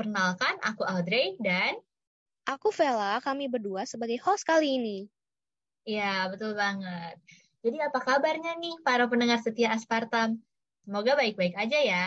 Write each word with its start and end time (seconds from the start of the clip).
Perkenalkan, 0.00 0.56
aku 0.64 0.80
Audrey 0.88 1.36
dan 1.44 1.76
Aku 2.48 2.72
Vela, 2.72 3.20
kami 3.20 3.52
berdua 3.52 3.84
sebagai 3.84 4.16
host 4.24 4.48
kali 4.48 4.80
ini. 4.80 4.98
Ya, 5.84 6.24
betul 6.32 6.56
banget. 6.56 7.20
Jadi 7.60 7.84
apa 7.84 8.00
kabarnya 8.00 8.56
nih 8.56 8.80
para 8.80 9.04
pendengar 9.12 9.44
setia 9.44 9.76
Aspartam? 9.76 10.40
Semoga 10.88 11.20
baik-baik 11.20 11.52
aja 11.52 11.78
ya. 11.84 12.06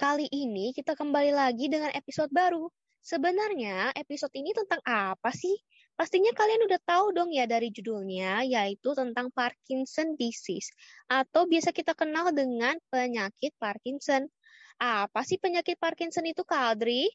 Kali 0.00 0.32
ini 0.32 0.72
kita 0.72 0.96
kembali 0.96 1.36
lagi 1.36 1.68
dengan 1.68 1.92
episode 1.92 2.32
baru. 2.32 2.72
Sebenarnya 3.04 3.92
episode 3.92 4.32
ini 4.32 4.56
tentang 4.56 4.80
apa 4.88 5.36
sih? 5.36 5.60
Pastinya 5.92 6.32
kalian 6.32 6.72
udah 6.72 6.80
tahu 6.88 7.12
dong 7.12 7.36
ya 7.36 7.44
dari 7.44 7.68
judulnya, 7.68 8.48
yaitu 8.48 8.96
tentang 8.96 9.28
Parkinson 9.28 10.16
disease 10.16 10.72
atau 11.04 11.44
biasa 11.44 11.76
kita 11.76 11.92
kenal 11.92 12.32
dengan 12.32 12.80
penyakit 12.88 13.52
Parkinson. 13.60 14.32
Apa 14.76 15.24
sih 15.24 15.40
penyakit 15.40 15.80
Parkinson 15.80 16.28
itu, 16.28 16.44
Kak 16.44 16.76
Audrey? 16.76 17.08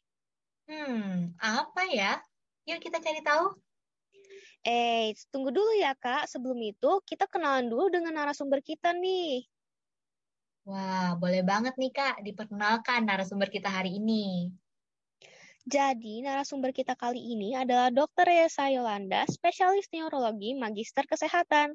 Hmm, 0.65 1.33
apa 1.37 1.85
ya? 1.89 2.17
Yuk 2.65 2.81
kita 2.81 2.97
cari 2.97 3.21
tahu. 3.21 3.53
Eh, 4.61 5.17
tunggu 5.33 5.49
dulu 5.49 5.73
ya 5.77 5.97
Kak. 5.97 6.29
Sebelum 6.29 6.57
itu, 6.61 6.91
kita 7.05 7.25
kenalan 7.25 7.69
dulu 7.69 7.89
dengan 7.89 8.17
narasumber 8.17 8.61
kita 8.61 8.93
nih. 8.93 9.45
Wah, 10.69 11.17
boleh 11.17 11.41
banget 11.41 11.73
nih 11.77 11.89
Kak, 11.89 12.21
diperkenalkan 12.21 13.01
narasumber 13.09 13.49
kita 13.49 13.69
hari 13.69 13.97
ini. 13.97 14.53
Jadi, 15.65 16.25
narasumber 16.25 16.73
kita 16.73 16.97
kali 16.97 17.21
ini 17.21 17.53
adalah 17.53 17.93
Dr. 17.93 18.29
Yesa 18.29 18.69
Yolanda, 18.73 19.25
spesialis 19.29 19.89
neurologi, 19.93 20.57
magister 20.57 21.05
kesehatan. 21.05 21.73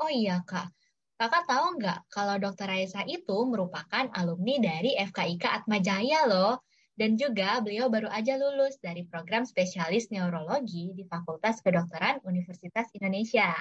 Oh 0.00 0.08
iya 0.08 0.40
Kak, 0.48 0.72
Kakak 1.20 1.44
tahu 1.44 1.76
nggak 1.76 2.08
kalau 2.08 2.40
Dr. 2.40 2.64
Raisa 2.64 3.04
itu 3.04 3.44
merupakan 3.44 4.08
alumni 4.16 4.56
dari 4.56 4.96
FKIK 4.96 5.44
Atmajaya 5.52 6.24
loh. 6.24 6.64
Dan 6.96 7.20
juga 7.20 7.60
beliau 7.60 7.92
baru 7.92 8.08
aja 8.08 8.40
lulus 8.40 8.80
dari 8.80 9.04
program 9.04 9.44
spesialis 9.44 10.08
neurologi 10.08 10.96
di 10.96 11.04
Fakultas 11.04 11.60
Kedokteran 11.60 12.24
Universitas 12.24 12.88
Indonesia. 12.96 13.52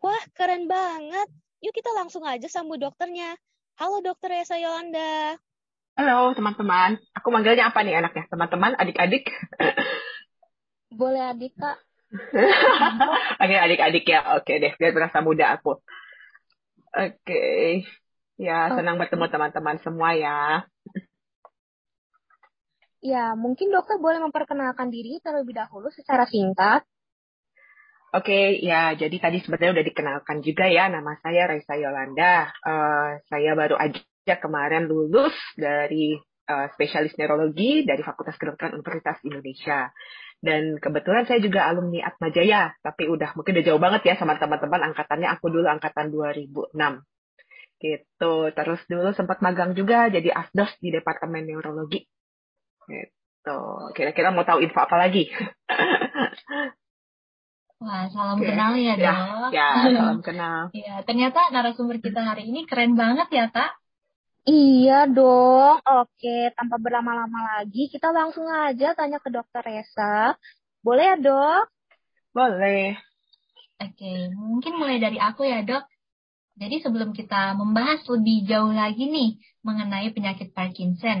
Wah, 0.00 0.24
keren 0.32 0.64
banget. 0.64 1.28
Yuk 1.60 1.76
kita 1.76 1.92
langsung 1.92 2.24
aja 2.24 2.48
sambut 2.48 2.80
dokternya. 2.80 3.36
Halo 3.76 4.00
dokter 4.00 4.32
Esa 4.40 4.56
Yolanda. 4.56 5.36
Halo 6.00 6.32
teman-teman. 6.32 6.96
Aku 7.12 7.28
manggilnya 7.28 7.68
apa 7.68 7.84
nih 7.84 8.00
anaknya? 8.00 8.24
Teman-teman, 8.24 8.72
adik-adik? 8.80 9.28
Boleh 10.96 11.28
adik, 11.28 11.52
Kak. 11.60 11.76
Oke, 13.44 13.56
adik-adik 13.68 14.04
ya. 14.08 14.40
Oke 14.40 14.56
deh, 14.56 14.72
biar 14.80 14.96
berasa 14.96 15.20
muda 15.20 15.52
aku. 15.60 15.76
Oke. 16.94 17.84
Ya, 18.38 18.70
senang 18.70 18.96
bertemu 19.02 19.26
teman-teman 19.26 19.76
semua 19.82 20.14
ya. 20.14 20.62
Ya, 22.98 23.34
mungkin 23.38 23.70
dokter 23.70 23.98
boleh 23.98 24.22
memperkenalkan 24.22 24.90
diri 24.90 25.22
terlebih 25.22 25.54
dahulu 25.58 25.90
secara 25.90 26.26
singkat. 26.26 26.82
Oke, 28.08 28.56
ya 28.64 28.96
jadi 28.96 29.12
tadi 29.20 29.44
sebenarnya 29.44 29.78
udah 29.78 29.86
dikenalkan 29.86 30.38
juga 30.40 30.64
ya, 30.64 30.88
nama 30.88 31.12
saya 31.20 31.44
Raisa 31.44 31.76
Yolanda. 31.76 32.48
Uh, 32.64 33.20
saya 33.28 33.52
baru 33.52 33.76
aja 33.76 34.34
kemarin 34.40 34.88
lulus 34.88 35.36
dari 35.60 36.16
uh, 36.48 36.66
spesialis 36.72 37.12
neurologi 37.20 37.84
dari 37.84 38.00
Fakultas 38.00 38.40
Kedokteran 38.40 38.80
Universitas 38.80 39.20
Indonesia. 39.22 39.92
Dan 40.40 40.80
kebetulan 40.80 41.28
saya 41.28 41.42
juga 41.44 41.68
alumni 41.68 42.08
Atma 42.08 42.32
Jaya, 42.32 42.72
tapi 42.80 43.10
udah 43.10 43.36
mungkin 43.36 43.58
udah 43.58 43.66
jauh 43.66 43.82
banget 43.82 44.02
ya 44.08 44.14
sama 44.16 44.40
teman-teman 44.40 44.90
angkatannya. 44.90 45.28
Aku 45.36 45.52
dulu 45.52 45.68
angkatan 45.68 46.08
2006. 46.14 46.72
Gitu. 47.78 48.34
Terus 48.56 48.80
dulu 48.88 49.10
sempat 49.14 49.38
magang 49.44 49.76
juga 49.76 50.08
jadi 50.08 50.32
asdos 50.32 50.72
di 50.80 50.94
Departemen 50.94 51.44
Neurologi. 51.46 52.06
Gitu. 52.88 53.60
Kira-kira 53.94 54.32
mau 54.32 54.46
tahu 54.46 54.64
info 54.64 54.78
apa 54.80 54.96
lagi? 54.96 55.28
Wah, 57.78 58.10
salam 58.10 58.42
okay. 58.42 58.50
kenal 58.50 58.74
ya, 58.74 58.98
ya 58.98 59.06
dok. 59.06 59.50
Ya, 59.54 59.68
salam 59.86 60.18
kenal. 60.26 60.60
ya, 60.74 60.98
ternyata 61.06 61.46
narasumber 61.54 62.02
kita 62.02 62.26
hari 62.26 62.50
ini 62.50 62.66
keren 62.66 62.98
banget 62.98 63.30
ya, 63.30 63.46
Kak. 63.54 63.78
Iya 64.48 64.94
dong. 65.16 65.74
Oke, 65.84 66.28
tanpa 66.56 66.76
berlama-lama 66.84 67.38
lagi, 67.52 67.80
kita 67.92 68.08
langsung 68.18 68.46
aja 68.48 68.86
tanya 68.98 69.18
ke 69.24 69.28
dokter 69.36 69.60
Resa. 69.60 70.34
Boleh 70.84 71.04
ya, 71.10 71.16
dok? 71.26 71.64
Boleh. 72.32 72.96
Oke, 73.84 74.32
mungkin 74.32 74.72
mulai 74.80 74.96
dari 75.04 75.18
aku 75.20 75.44
ya, 75.44 75.60
dok. 75.68 75.84
Jadi 76.60 76.76
sebelum 76.84 77.10
kita 77.18 77.54
membahas 77.60 78.00
lebih 78.14 78.36
jauh 78.50 78.72
lagi 78.72 79.04
nih 79.06 79.28
mengenai 79.66 80.08
penyakit 80.16 80.48
Parkinson, 80.56 81.18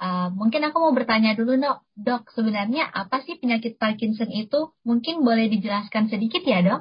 Uh, 0.00 0.32
mungkin 0.32 0.64
aku 0.64 0.80
mau 0.80 0.96
bertanya 0.96 1.36
dulu, 1.36 1.60
dok. 1.60 1.84
Dok, 1.92 2.32
sebenarnya 2.32 2.88
apa 2.88 3.20
sih 3.20 3.36
penyakit 3.36 3.76
Parkinson 3.76 4.32
itu? 4.32 4.72
Mungkin 4.88 5.20
boleh 5.20 5.52
dijelaskan 5.52 6.08
sedikit 6.08 6.40
ya, 6.40 6.64
dok? 6.64 6.80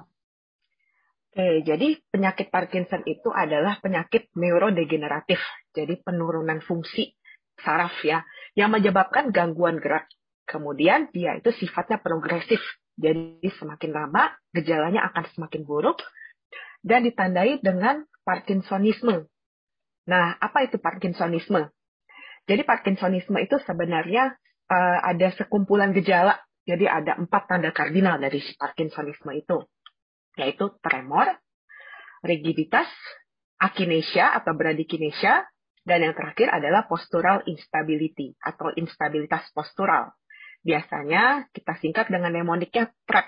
Oke, 1.29 1.61
jadi 1.61 1.93
penyakit 2.09 2.49
Parkinson 2.49 3.05
itu 3.05 3.29
adalah 3.29 3.77
penyakit 3.85 4.33
neurodegeneratif, 4.33 5.37
jadi 5.77 6.01
penurunan 6.01 6.57
fungsi 6.65 7.13
saraf 7.61 7.93
ya, 8.01 8.25
yang 8.57 8.73
menyebabkan 8.73 9.29
gangguan 9.29 9.77
gerak. 9.77 10.09
Kemudian 10.49 11.13
dia 11.13 11.37
itu 11.37 11.53
sifatnya 11.53 12.01
progresif, 12.01 12.57
jadi 12.97 13.45
semakin 13.61 13.91
lama 13.93 14.33
gejalanya 14.57 15.05
akan 15.13 15.29
semakin 15.37 15.61
buruk 15.69 16.01
dan 16.81 17.05
ditandai 17.05 17.61
dengan 17.61 18.09
Parkinsonisme. 18.25 19.29
Nah, 20.09 20.33
apa 20.41 20.65
itu 20.65 20.81
Parkinsonisme? 20.81 21.69
Jadi 22.49 22.61
Parkinsonisme 22.65 23.37
itu 23.37 23.61
sebenarnya 23.61 24.33
uh, 24.65 24.99
ada 25.05 25.29
sekumpulan 25.37 25.93
gejala. 25.93 26.41
Jadi 26.65 26.85
ada 26.85 27.17
empat 27.17 27.49
tanda 27.49 27.69
kardinal 27.73 28.21
dari 28.21 28.41
Parkinsonisme 28.57 29.33
itu, 29.33 29.57
yaitu 30.39 30.71
tremor, 30.79 31.27
rigiditas, 32.23 32.87
akinesia 33.59 34.31
atau 34.39 34.55
bradikinesia, 34.55 35.43
dan 35.83 35.99
yang 36.05 36.15
terakhir 36.15 36.47
adalah 36.47 36.87
postural 36.87 37.43
instability 37.43 38.35
atau 38.39 38.71
instabilitas 38.79 39.43
postural. 39.51 40.15
Biasanya 40.63 41.47
kita 41.51 41.75
singkat 41.79 42.11
dengan 42.11 42.35
mnemoniknya 42.35 42.91
PrEP. 43.07 43.27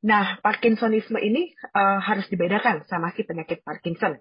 Nah, 0.00 0.40
Parkinsonisme 0.40 1.20
ini 1.20 1.52
uh, 1.76 2.00
harus 2.00 2.24
dibedakan 2.32 2.88
sama 2.88 3.12
si 3.12 3.26
penyakit 3.26 3.60
Parkinson. 3.60 4.16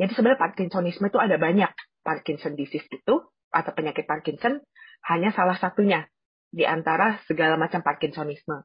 Jadi 0.00 0.12
sebenarnya 0.16 0.40
Parkinsonisme 0.40 1.12
itu 1.12 1.18
ada 1.20 1.36
banyak. 1.36 1.70
Parkinson 2.02 2.56
disease 2.56 2.88
itu 2.88 3.14
atau 3.52 3.72
penyakit 3.76 4.08
Parkinson 4.08 4.64
hanya 5.12 5.30
salah 5.36 5.60
satunya 5.60 6.08
di 6.48 6.64
antara 6.64 7.20
segala 7.28 7.60
macam 7.60 7.84
Parkinsonisme. 7.84 8.64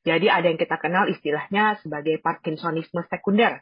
Jadi 0.00 0.32
ada 0.32 0.48
yang 0.48 0.56
kita 0.56 0.80
kenal 0.80 1.08
istilahnya 1.12 1.76
sebagai 1.84 2.16
Parkinsonisme 2.24 3.04
sekunder. 3.04 3.60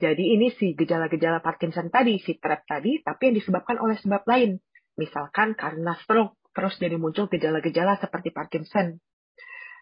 Jadi 0.00 0.32
ini 0.38 0.48
si 0.54 0.72
gejala-gejala 0.72 1.44
Parkinson 1.44 1.92
tadi, 1.92 2.16
si 2.22 2.38
TREP 2.38 2.62
tadi, 2.64 3.02
tapi 3.04 3.30
yang 3.30 3.36
disebabkan 3.36 3.76
oleh 3.82 3.98
sebab 4.00 4.24
lain. 4.24 4.62
Misalkan 4.96 5.58
karena 5.58 5.92
stroke, 6.00 6.38
terus 6.54 6.78
jadi 6.80 6.96
muncul 6.96 7.28
gejala-gejala 7.28 8.00
seperti 8.00 8.32
Parkinson. 8.32 9.02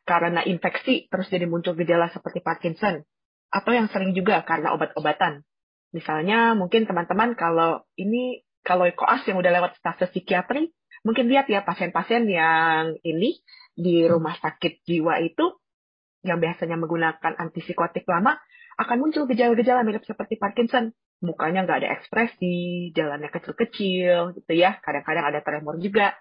Karena 0.03 0.41
infeksi, 0.43 1.07
terus 1.07 1.29
jadi 1.29 1.45
muncul 1.45 1.77
gejala 1.77 2.09
seperti 2.11 2.41
Parkinson. 2.41 3.05
Atau 3.53 3.77
yang 3.77 3.93
sering 3.93 4.17
juga 4.17 4.43
karena 4.43 4.73
obat-obatan. 4.75 5.45
Misalnya 5.93 6.57
mungkin 6.57 6.89
teman-teman 6.89 7.37
kalau 7.37 7.85
ini 7.95 8.43
kalau 8.65 8.89
koas 8.97 9.25
yang 9.29 9.41
udah 9.41 9.53
lewat 9.55 9.77
stase 9.81 10.09
psikiatri, 10.13 10.73
mungkin 11.07 11.31
lihat 11.31 11.47
ya 11.47 11.65
pasien-pasien 11.65 12.29
yang 12.29 12.97
ini 13.07 13.41
di 13.73 14.05
rumah 14.05 14.35
sakit 14.37 14.85
jiwa 14.85 15.23
itu 15.23 15.57
yang 16.27 16.43
biasanya 16.43 16.75
menggunakan 16.79 17.39
antipsikotik 17.39 18.07
lama 18.09 18.39
akan 18.79 18.97
muncul 19.03 19.27
gejala-gejala 19.27 19.83
mirip 19.83 20.07
seperti 20.07 20.39
Parkinson. 20.39 20.95
Mukanya 21.19 21.67
nggak 21.67 21.83
ada 21.83 21.91
ekspresi, 21.99 22.91
jalannya 22.95 23.27
kecil-kecil, 23.35 24.39
gitu 24.39 24.53
ya. 24.55 24.79
Kadang-kadang 24.79 25.35
ada 25.35 25.41
tremor 25.43 25.83
juga. 25.83 26.15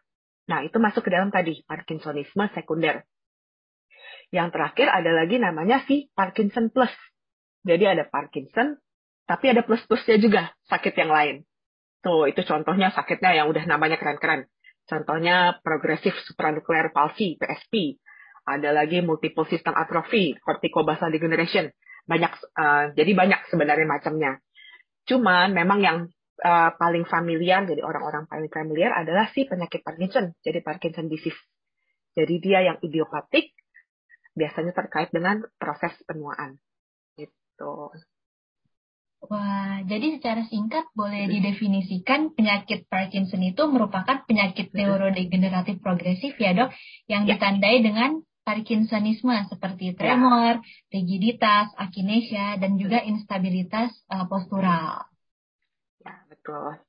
Nah, 0.49 0.65
itu 0.65 0.81
masuk 0.81 1.05
ke 1.05 1.13
dalam 1.13 1.29
tadi, 1.29 1.61
Parkinsonisme 1.69 2.49
sekunder. 2.57 3.05
Yang 4.33 4.57
terakhir 4.57 4.88
ada 4.89 5.11
lagi 5.13 5.38
namanya 5.38 5.85
si 5.85 6.09
Parkinson 6.17 6.73
Plus. 6.73 6.91
Jadi 7.61 7.83
ada 7.85 8.09
Parkinson, 8.09 8.79
tapi 9.27 9.51
ada 9.51 9.61
plus-plusnya 9.61 10.17
juga, 10.17 10.55
sakit 10.71 10.93
yang 10.97 11.11
lain. 11.11 11.35
Tuh, 12.00 12.31
itu 12.31 12.41
contohnya 12.47 12.89
sakitnya 12.95 13.43
yang 13.43 13.51
udah 13.51 13.67
namanya 13.67 14.00
keren-keren. 14.00 14.47
Contohnya 14.88 15.59
progressive 15.59 16.15
supranuclear 16.23 16.95
palsy, 16.95 17.35
PSP. 17.35 18.00
Ada 18.47 18.71
lagi 18.71 19.03
multiple 19.03 19.44
system 19.51 19.75
atrophy, 19.75 20.39
corticobasal 20.39 21.11
degeneration. 21.11 21.67
Banyak, 22.07 22.31
uh, 22.55 22.95
jadi 22.95 23.11
banyak 23.11 23.51
sebenarnya 23.51 23.83
macamnya. 23.83 24.39
Cuman 25.03 25.51
memang 25.51 25.83
yang 25.83 25.97
uh, 26.39 26.71
paling 26.79 27.03
familiar, 27.03 27.67
jadi 27.67 27.83
orang-orang 27.83 28.23
paling 28.31 28.47
familiar 28.47 28.95
adalah 28.95 29.27
si 29.35 29.44
penyakit 29.44 29.83
Parkinson, 29.83 30.31
jadi 30.39 30.63
Parkinson 30.63 31.11
disease. 31.11 31.38
Jadi 32.15 32.39
dia 32.39 32.63
yang 32.63 32.79
idiopatik, 32.79 33.51
biasanya 34.38 34.71
terkait 34.71 35.11
dengan 35.11 35.43
proses 35.59 35.91
penuaan. 36.07 36.55
Gitu. 37.19 37.73
Wah, 39.17 39.81
jadi 39.81 40.21
secara 40.21 40.45
singkat 40.45 40.85
boleh 40.93 41.25
didefinisikan 41.25 42.38
penyakit 42.38 42.85
Parkinson 42.85 43.41
itu 43.41 43.65
merupakan 43.65 44.21
penyakit 44.29 44.69
neurodegeneratif 44.77 45.81
progresif 45.81 46.38
ya 46.38 46.53
dok, 46.53 46.69
yang 47.09 47.25
ya. 47.25 47.33
ditandai 47.35 47.81
dengan 47.81 48.21
Parkinsonisme 48.47 49.35
seperti 49.51 49.91
ya. 49.91 49.95
tremor, 49.99 50.63
rigiditas, 50.88 51.67
akinesia, 51.75 52.55
dan 52.55 52.79
juga 52.79 53.03
instabilitas 53.03 53.91
uh, 54.07 54.23
postural. 54.23 55.03
Ya, 55.99 56.23
betul. 56.31 56.79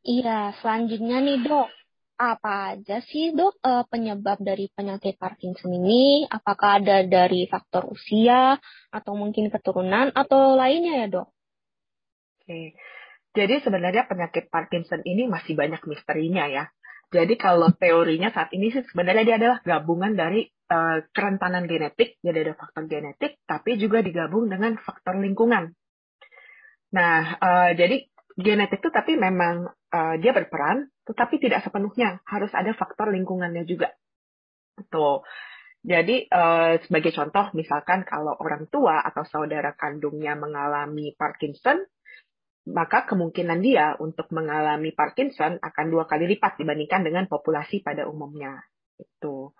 Iya, 0.00 0.56
selanjutnya 0.64 1.20
nih 1.20 1.44
dok, 1.44 1.68
apa 2.16 2.72
aja 2.72 3.04
sih 3.04 3.36
dok 3.36 3.60
uh, 3.60 3.84
penyebab 3.92 4.40
dari 4.40 4.72
penyakit 4.72 5.20
Parkinson 5.20 5.76
ini? 5.76 6.24
Apakah 6.24 6.80
ada 6.80 7.04
dari 7.04 7.44
faktor 7.44 7.92
usia 7.92 8.56
atau 8.88 9.12
mungkin 9.12 9.52
keturunan 9.52 10.16
atau 10.16 10.56
lainnya 10.56 11.04
ya 11.04 11.06
dok? 11.12 11.28
Oke, 12.40 12.72
jadi 13.36 13.60
sebenarnya 13.60 14.08
penyakit 14.08 14.48
Parkinson 14.48 15.04
ini 15.04 15.28
masih 15.28 15.52
banyak 15.52 15.84
misterinya 15.84 16.48
ya. 16.48 16.64
Jadi 17.06 17.38
kalau 17.38 17.70
teorinya 17.70 18.34
saat 18.34 18.50
ini 18.50 18.74
sih 18.74 18.82
sebenarnya 18.82 19.24
dia 19.24 19.36
adalah 19.38 19.58
gabungan 19.62 20.18
dari 20.18 20.42
uh, 20.70 21.06
kerentanan 21.14 21.70
genetik, 21.70 22.18
jadi 22.18 22.50
ada 22.50 22.54
faktor 22.58 22.90
genetik, 22.90 23.38
tapi 23.46 23.78
juga 23.78 24.02
digabung 24.02 24.50
dengan 24.50 24.74
faktor 24.82 25.22
lingkungan. 25.22 25.70
Nah, 26.90 27.38
uh, 27.38 27.70
jadi 27.78 28.10
genetik 28.34 28.82
itu 28.82 28.90
tapi 28.90 29.14
memang 29.14 29.70
uh, 29.70 30.14
dia 30.18 30.34
berperan, 30.34 30.90
tetapi 31.06 31.38
tidak 31.38 31.62
sepenuhnya 31.62 32.18
harus 32.26 32.50
ada 32.50 32.74
faktor 32.74 33.14
lingkungannya 33.14 33.62
juga. 33.62 33.94
Tuh. 34.90 35.22
Jadi 35.86 36.26
uh, 36.26 36.82
sebagai 36.82 37.14
contoh, 37.14 37.54
misalkan 37.54 38.02
kalau 38.02 38.34
orang 38.42 38.66
tua 38.66 38.98
atau 39.06 39.22
saudara 39.22 39.70
kandungnya 39.78 40.34
mengalami 40.34 41.14
Parkinson, 41.14 41.86
maka 42.66 43.06
kemungkinan 43.06 43.62
dia 43.62 43.94
untuk 44.02 44.26
mengalami 44.34 44.90
Parkinson 44.90 45.62
akan 45.62 45.86
dua 45.86 46.10
kali 46.10 46.26
lipat 46.26 46.58
dibandingkan 46.58 47.06
dengan 47.06 47.30
populasi 47.30 47.86
pada 47.86 48.10
umumnya. 48.10 48.58
Itu. 48.98 49.54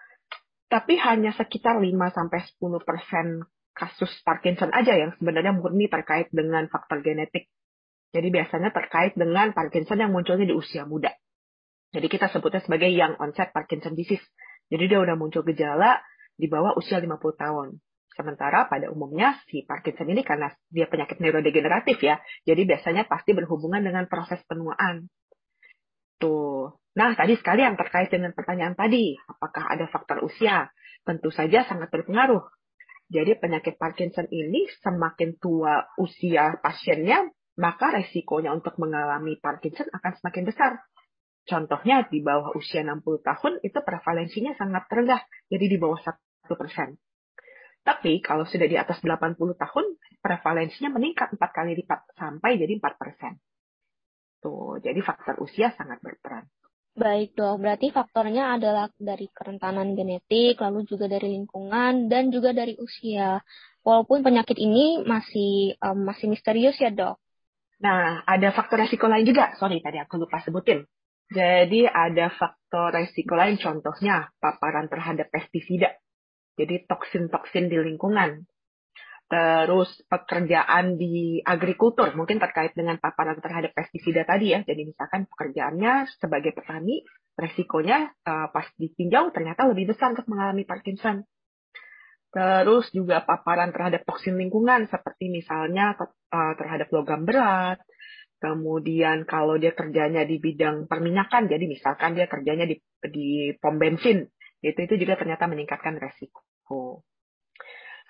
Tapi 0.67 0.99
hanya 0.99 1.31
sekitar 1.31 1.79
5 1.79 1.87
sampai 2.11 2.43
10 2.59 2.83
persen 2.83 3.47
kasus 3.71 4.11
Parkinson 4.27 4.75
aja 4.75 4.99
yang 4.99 5.15
sebenarnya 5.15 5.55
murni 5.55 5.87
terkait 5.87 6.27
dengan 6.35 6.67
faktor 6.67 7.07
genetik. 7.07 7.47
Jadi 8.11 8.29
biasanya 8.35 8.75
terkait 8.75 9.15
dengan 9.15 9.55
Parkinson 9.55 10.03
yang 10.03 10.11
munculnya 10.11 10.49
di 10.49 10.57
usia 10.57 10.83
muda. 10.83 11.15
Jadi 11.95 12.11
kita 12.11 12.27
sebutnya 12.35 12.59
sebagai 12.65 12.91
young 12.91 13.15
onset 13.23 13.55
Parkinson 13.55 13.95
disease. 13.95 14.25
Jadi 14.67 14.91
dia 14.91 14.99
udah 14.99 15.15
muncul 15.15 15.47
gejala 15.47 16.03
di 16.35 16.51
bawah 16.51 16.75
usia 16.75 16.99
50 16.99 17.15
tahun. 17.39 17.79
Sementara 18.17 18.65
pada 18.65 18.89
umumnya 18.89 19.37
si 19.53 19.69
Parkinson 19.69 20.09
ini 20.09 20.25
karena 20.25 20.49
dia 20.73 20.89
penyakit 20.89 21.21
neurodegeneratif 21.21 22.01
ya, 22.01 22.17
jadi 22.49 22.65
biasanya 22.65 23.05
pasti 23.05 23.37
berhubungan 23.37 23.85
dengan 23.85 24.09
proses 24.09 24.41
penuaan. 24.49 25.13
Tuh. 26.17 26.81
Nah, 26.97 27.13
tadi 27.13 27.37
sekali 27.37 27.61
yang 27.61 27.77
terkait 27.77 28.09
dengan 28.09 28.33
pertanyaan 28.33 28.73
tadi, 28.73 29.21
apakah 29.29 29.69
ada 29.69 29.85
faktor 29.93 30.25
usia? 30.25 30.73
Tentu 31.05 31.29
saja 31.29 31.69
sangat 31.69 31.93
berpengaruh. 31.93 32.41
Jadi 33.13 33.37
penyakit 33.37 33.77
Parkinson 33.77 34.27
ini 34.33 34.65
semakin 34.81 35.37
tua 35.37 35.85
usia 36.01 36.57
pasiennya, 36.65 37.29
maka 37.61 38.01
resikonya 38.01 38.57
untuk 38.57 38.81
mengalami 38.81 39.37
Parkinson 39.37 39.93
akan 39.93 40.13
semakin 40.19 40.45
besar. 40.49 40.73
Contohnya 41.47 42.09
di 42.09 42.25
bawah 42.25 42.57
usia 42.59 42.83
60 42.83 43.23
tahun 43.23 43.53
itu 43.63 43.79
prevalensinya 43.79 44.57
sangat 44.59 44.89
rendah, 44.91 45.23
jadi 45.47 45.65
di 45.69 45.77
bawah 45.79 46.01
1 46.01 46.17
persen. 46.59 46.99
Tapi 47.87 48.19
kalau 48.19 48.43
sudah 48.43 48.67
di 48.67 48.75
atas 48.75 48.99
80 48.99 49.39
tahun, 49.39 49.87
prevalensinya 50.19 50.91
meningkat 50.91 51.39
4 51.39 51.39
kali 51.39 51.79
lipat 51.79 52.19
sampai 52.19 52.59
jadi 52.59 52.83
4 52.83 52.99
persen. 52.99 53.39
Tuh, 54.43 54.83
jadi 54.83 54.99
faktor 55.07 55.39
usia 55.39 55.71
sangat 55.79 56.03
berperan. 56.03 56.51
Baik 56.99 57.39
dok, 57.39 57.63
berarti 57.63 57.95
faktornya 57.95 58.59
adalah 58.59 58.91
dari 58.99 59.31
kerentanan 59.31 59.95
genetik, 59.95 60.59
lalu 60.59 60.83
juga 60.83 61.07
dari 61.07 61.39
lingkungan, 61.39 62.11
dan 62.11 62.35
juga 62.35 62.51
dari 62.51 62.75
usia. 62.81 63.39
Walaupun 63.87 64.27
penyakit 64.27 64.59
ini 64.59 65.07
masih 65.07 65.79
um, 65.79 66.11
masih 66.11 66.27
misterius 66.27 66.75
ya 66.83 66.91
dok. 66.91 67.23
Nah, 67.87 68.25
ada 68.27 68.51
faktor 68.51 68.83
resiko 68.83 69.07
lain 69.07 69.29
juga. 69.29 69.55
Sorry, 69.61 69.79
tadi 69.79 70.03
aku 70.03 70.19
lupa 70.19 70.43
sebutin. 70.43 70.83
Jadi 71.31 71.87
ada 71.87 72.35
faktor 72.35 72.99
resiko 72.99 73.39
lain, 73.39 73.61
contohnya 73.63 74.33
paparan 74.43 74.91
terhadap 74.91 75.31
pestisida 75.31 75.95
jadi 76.57 76.89
toksin-toksin 76.89 77.69
di 77.69 77.77
lingkungan. 77.79 78.49
Terus 79.27 79.91
pekerjaan 80.07 80.95
di 80.97 81.43
agrikultur, 81.43 82.15
mungkin 82.15 82.39
terkait 82.39 82.79
dengan 82.79 82.97
paparan 83.03 83.43
terhadap 83.43 83.75
pestisida 83.75 84.23
tadi 84.23 84.55
ya. 84.55 84.63
Jadi 84.63 84.87
misalkan 84.87 85.27
pekerjaannya 85.27 86.07
sebagai 86.23 86.55
petani, 86.55 87.03
resikonya 87.35 88.15
uh, 88.23 88.49
pas 88.55 88.67
ditinjau 88.79 89.35
ternyata 89.35 89.67
lebih 89.67 89.93
besar 89.93 90.15
untuk 90.15 90.31
mengalami 90.31 90.63
Parkinson. 90.63 91.27
Terus 92.31 92.87
juga 92.93 93.25
paparan 93.27 93.75
terhadap 93.75 94.07
toksin 94.07 94.39
lingkungan, 94.39 94.87
seperti 94.87 95.33
misalnya 95.33 95.97
uh, 95.99 96.55
terhadap 96.55 96.87
logam 96.95 97.27
berat, 97.27 97.83
kemudian 98.39 99.25
kalau 99.25 99.57
dia 99.57 99.73
kerjanya 99.73 100.23
di 100.29 100.37
bidang 100.37 100.85
perminyakan, 100.85 101.49
jadi 101.49 101.65
misalkan 101.65 102.13
dia 102.13 102.29
kerjanya 102.29 102.69
di, 102.69 102.77
di 103.09 103.57
pom 103.57 103.81
bensin, 103.81 104.29
itu 104.67 104.81
itu 104.87 104.95
juga 105.07 105.15
ternyata 105.15 105.47
meningkatkan 105.47 105.99
resiko. 105.99 106.43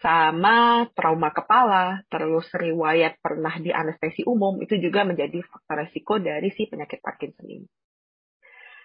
Sama 0.01 0.89
trauma 0.93 1.33
kepala, 1.33 2.05
terus 2.13 2.49
riwayat 2.53 3.17
pernah 3.25 3.57
di 3.57 3.73
anestesi 3.73 4.29
umum, 4.29 4.61
itu 4.61 4.77
juga 4.77 5.09
menjadi 5.09 5.41
faktor 5.41 5.89
resiko 5.89 6.21
dari 6.21 6.53
si 6.53 6.69
penyakit 6.69 7.01
Parkinson 7.01 7.49
ini. 7.49 7.67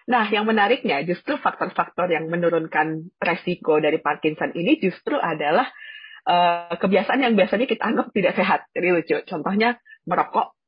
Nah, 0.08 0.26
yang 0.32 0.48
menariknya 0.48 1.04
justru 1.06 1.38
faktor-faktor 1.38 2.10
yang 2.10 2.26
menurunkan 2.26 3.12
resiko 3.22 3.78
dari 3.78 4.02
Parkinson 4.02 4.50
ini 4.56 4.80
justru 4.82 5.14
adalah 5.14 5.70
uh, 6.26 6.74
kebiasaan 6.74 7.22
yang 7.22 7.38
biasanya 7.38 7.70
kita 7.70 7.82
anggap 7.86 8.10
tidak 8.10 8.34
sehat. 8.34 8.66
Jadi 8.74 8.88
lucu. 8.90 9.16
Contohnya 9.22 9.78
merokok, 10.08 10.58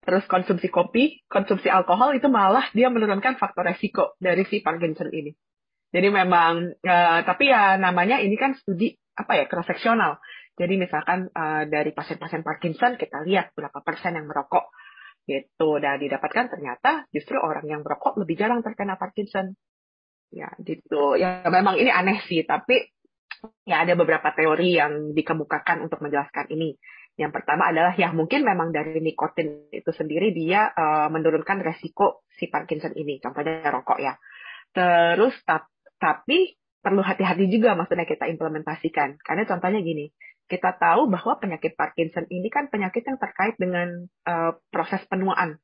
terus 0.00 0.24
konsumsi 0.24 0.72
kopi, 0.72 1.20
konsumsi 1.28 1.68
alkohol 1.68 2.16
itu 2.16 2.32
malah 2.32 2.64
dia 2.72 2.88
menurunkan 2.88 3.36
faktor 3.36 3.68
resiko 3.68 4.16
dari 4.16 4.48
si 4.48 4.64
Parkinson 4.64 5.12
ini. 5.12 5.36
Jadi 5.88 6.08
memang, 6.12 6.76
uh, 6.84 7.20
tapi 7.24 7.48
ya 7.48 7.80
namanya 7.80 8.20
ini 8.20 8.36
kan 8.36 8.52
studi 8.60 8.92
apa 9.16 9.34
ya 9.34 9.44
cross 9.48 9.66
seksional. 9.66 10.20
Jadi 10.58 10.74
misalkan 10.76 11.30
uh, 11.32 11.64
dari 11.64 11.94
pasien-pasien 11.94 12.44
Parkinson 12.44 13.00
kita 13.00 13.24
lihat 13.24 13.54
berapa 13.54 13.80
persen 13.80 14.18
yang 14.18 14.26
merokok 14.28 14.68
gitu 15.28 15.76
dan 15.78 16.00
didapatkan 16.00 16.48
ternyata 16.48 17.04
justru 17.12 17.36
orang 17.36 17.64
yang 17.68 17.80
merokok 17.84 18.16
lebih 18.20 18.36
jarang 18.36 18.60
terkena 18.60 19.00
Parkinson. 19.00 19.56
Ya 20.28 20.52
gitu. 20.60 21.16
Ya 21.16 21.40
memang 21.48 21.80
ini 21.80 21.88
aneh 21.88 22.20
sih, 22.28 22.44
tapi 22.44 22.92
ya 23.64 23.86
ada 23.86 23.96
beberapa 23.96 24.28
teori 24.34 24.76
yang 24.76 25.16
dikemukakan 25.16 25.88
untuk 25.88 26.04
menjelaskan 26.04 26.52
ini. 26.52 26.76
Yang 27.18 27.42
pertama 27.42 27.72
adalah 27.72 27.96
ya 27.98 28.14
mungkin 28.14 28.46
memang 28.46 28.70
dari 28.70 29.00
nikotin 29.02 29.72
itu 29.74 29.90
sendiri 29.90 30.30
dia 30.36 30.70
uh, 30.70 31.08
menurunkan 31.10 31.64
resiko 31.64 32.22
si 32.36 32.46
Parkinson 32.46 32.94
ini, 32.94 33.18
contohnya 33.18 33.72
rokok 33.72 33.98
ya. 33.98 34.14
Terus 34.70 35.34
tapi 35.42 35.77
perlu 36.78 37.02
hati-hati 37.02 37.50
juga 37.50 37.74
maksudnya 37.74 38.06
kita 38.08 38.30
implementasikan. 38.30 39.18
Karena 39.20 39.44
contohnya 39.44 39.82
gini, 39.82 40.08
kita 40.48 40.74
tahu 40.80 41.12
bahwa 41.12 41.36
penyakit 41.36 41.76
Parkinson 41.76 42.24
ini 42.32 42.48
kan 42.48 42.72
penyakit 42.72 43.04
yang 43.04 43.20
terkait 43.20 43.60
dengan 43.60 44.08
uh, 44.24 44.56
proses 44.72 45.04
penuaan. 45.04 45.60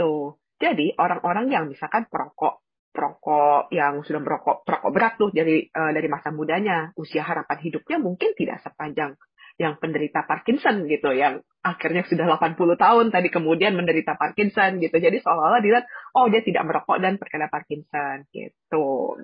Tuh. 0.00 0.40
Jadi 0.60 0.96
orang-orang 0.96 1.52
yang 1.52 1.64
misalkan 1.68 2.08
perokok, 2.08 2.64
perokok 2.92 3.72
yang 3.72 4.00
sudah 4.04 4.20
merokok 4.20 4.64
perokok 4.64 4.90
berat 4.92 5.14
tuh 5.20 5.32
dari 5.32 5.68
uh, 5.68 5.92
dari 5.92 6.08
masa 6.08 6.32
mudanya, 6.32 6.92
usia 6.96 7.24
harapan 7.24 7.60
hidupnya 7.60 7.96
mungkin 8.00 8.32
tidak 8.36 8.64
sepanjang 8.64 9.16
yang 9.60 9.76
penderita 9.76 10.24
Parkinson 10.24 10.88
gitu 10.88 11.12
yang 11.12 11.44
akhirnya 11.60 12.08
sudah 12.08 12.24
80 12.24 12.56
tahun 12.80 13.06
tadi 13.12 13.28
kemudian 13.28 13.76
menderita 13.76 14.16
Parkinson 14.16 14.80
gitu. 14.80 14.96
Jadi 14.96 15.20
seolah-olah 15.20 15.60
dilihat 15.60 15.84
oh 16.16 16.32
dia 16.32 16.40
tidak 16.40 16.64
merokok 16.64 16.96
dan 16.96 17.20
terkena 17.20 17.52
Parkinson 17.52 18.24
gitu. 18.32 19.20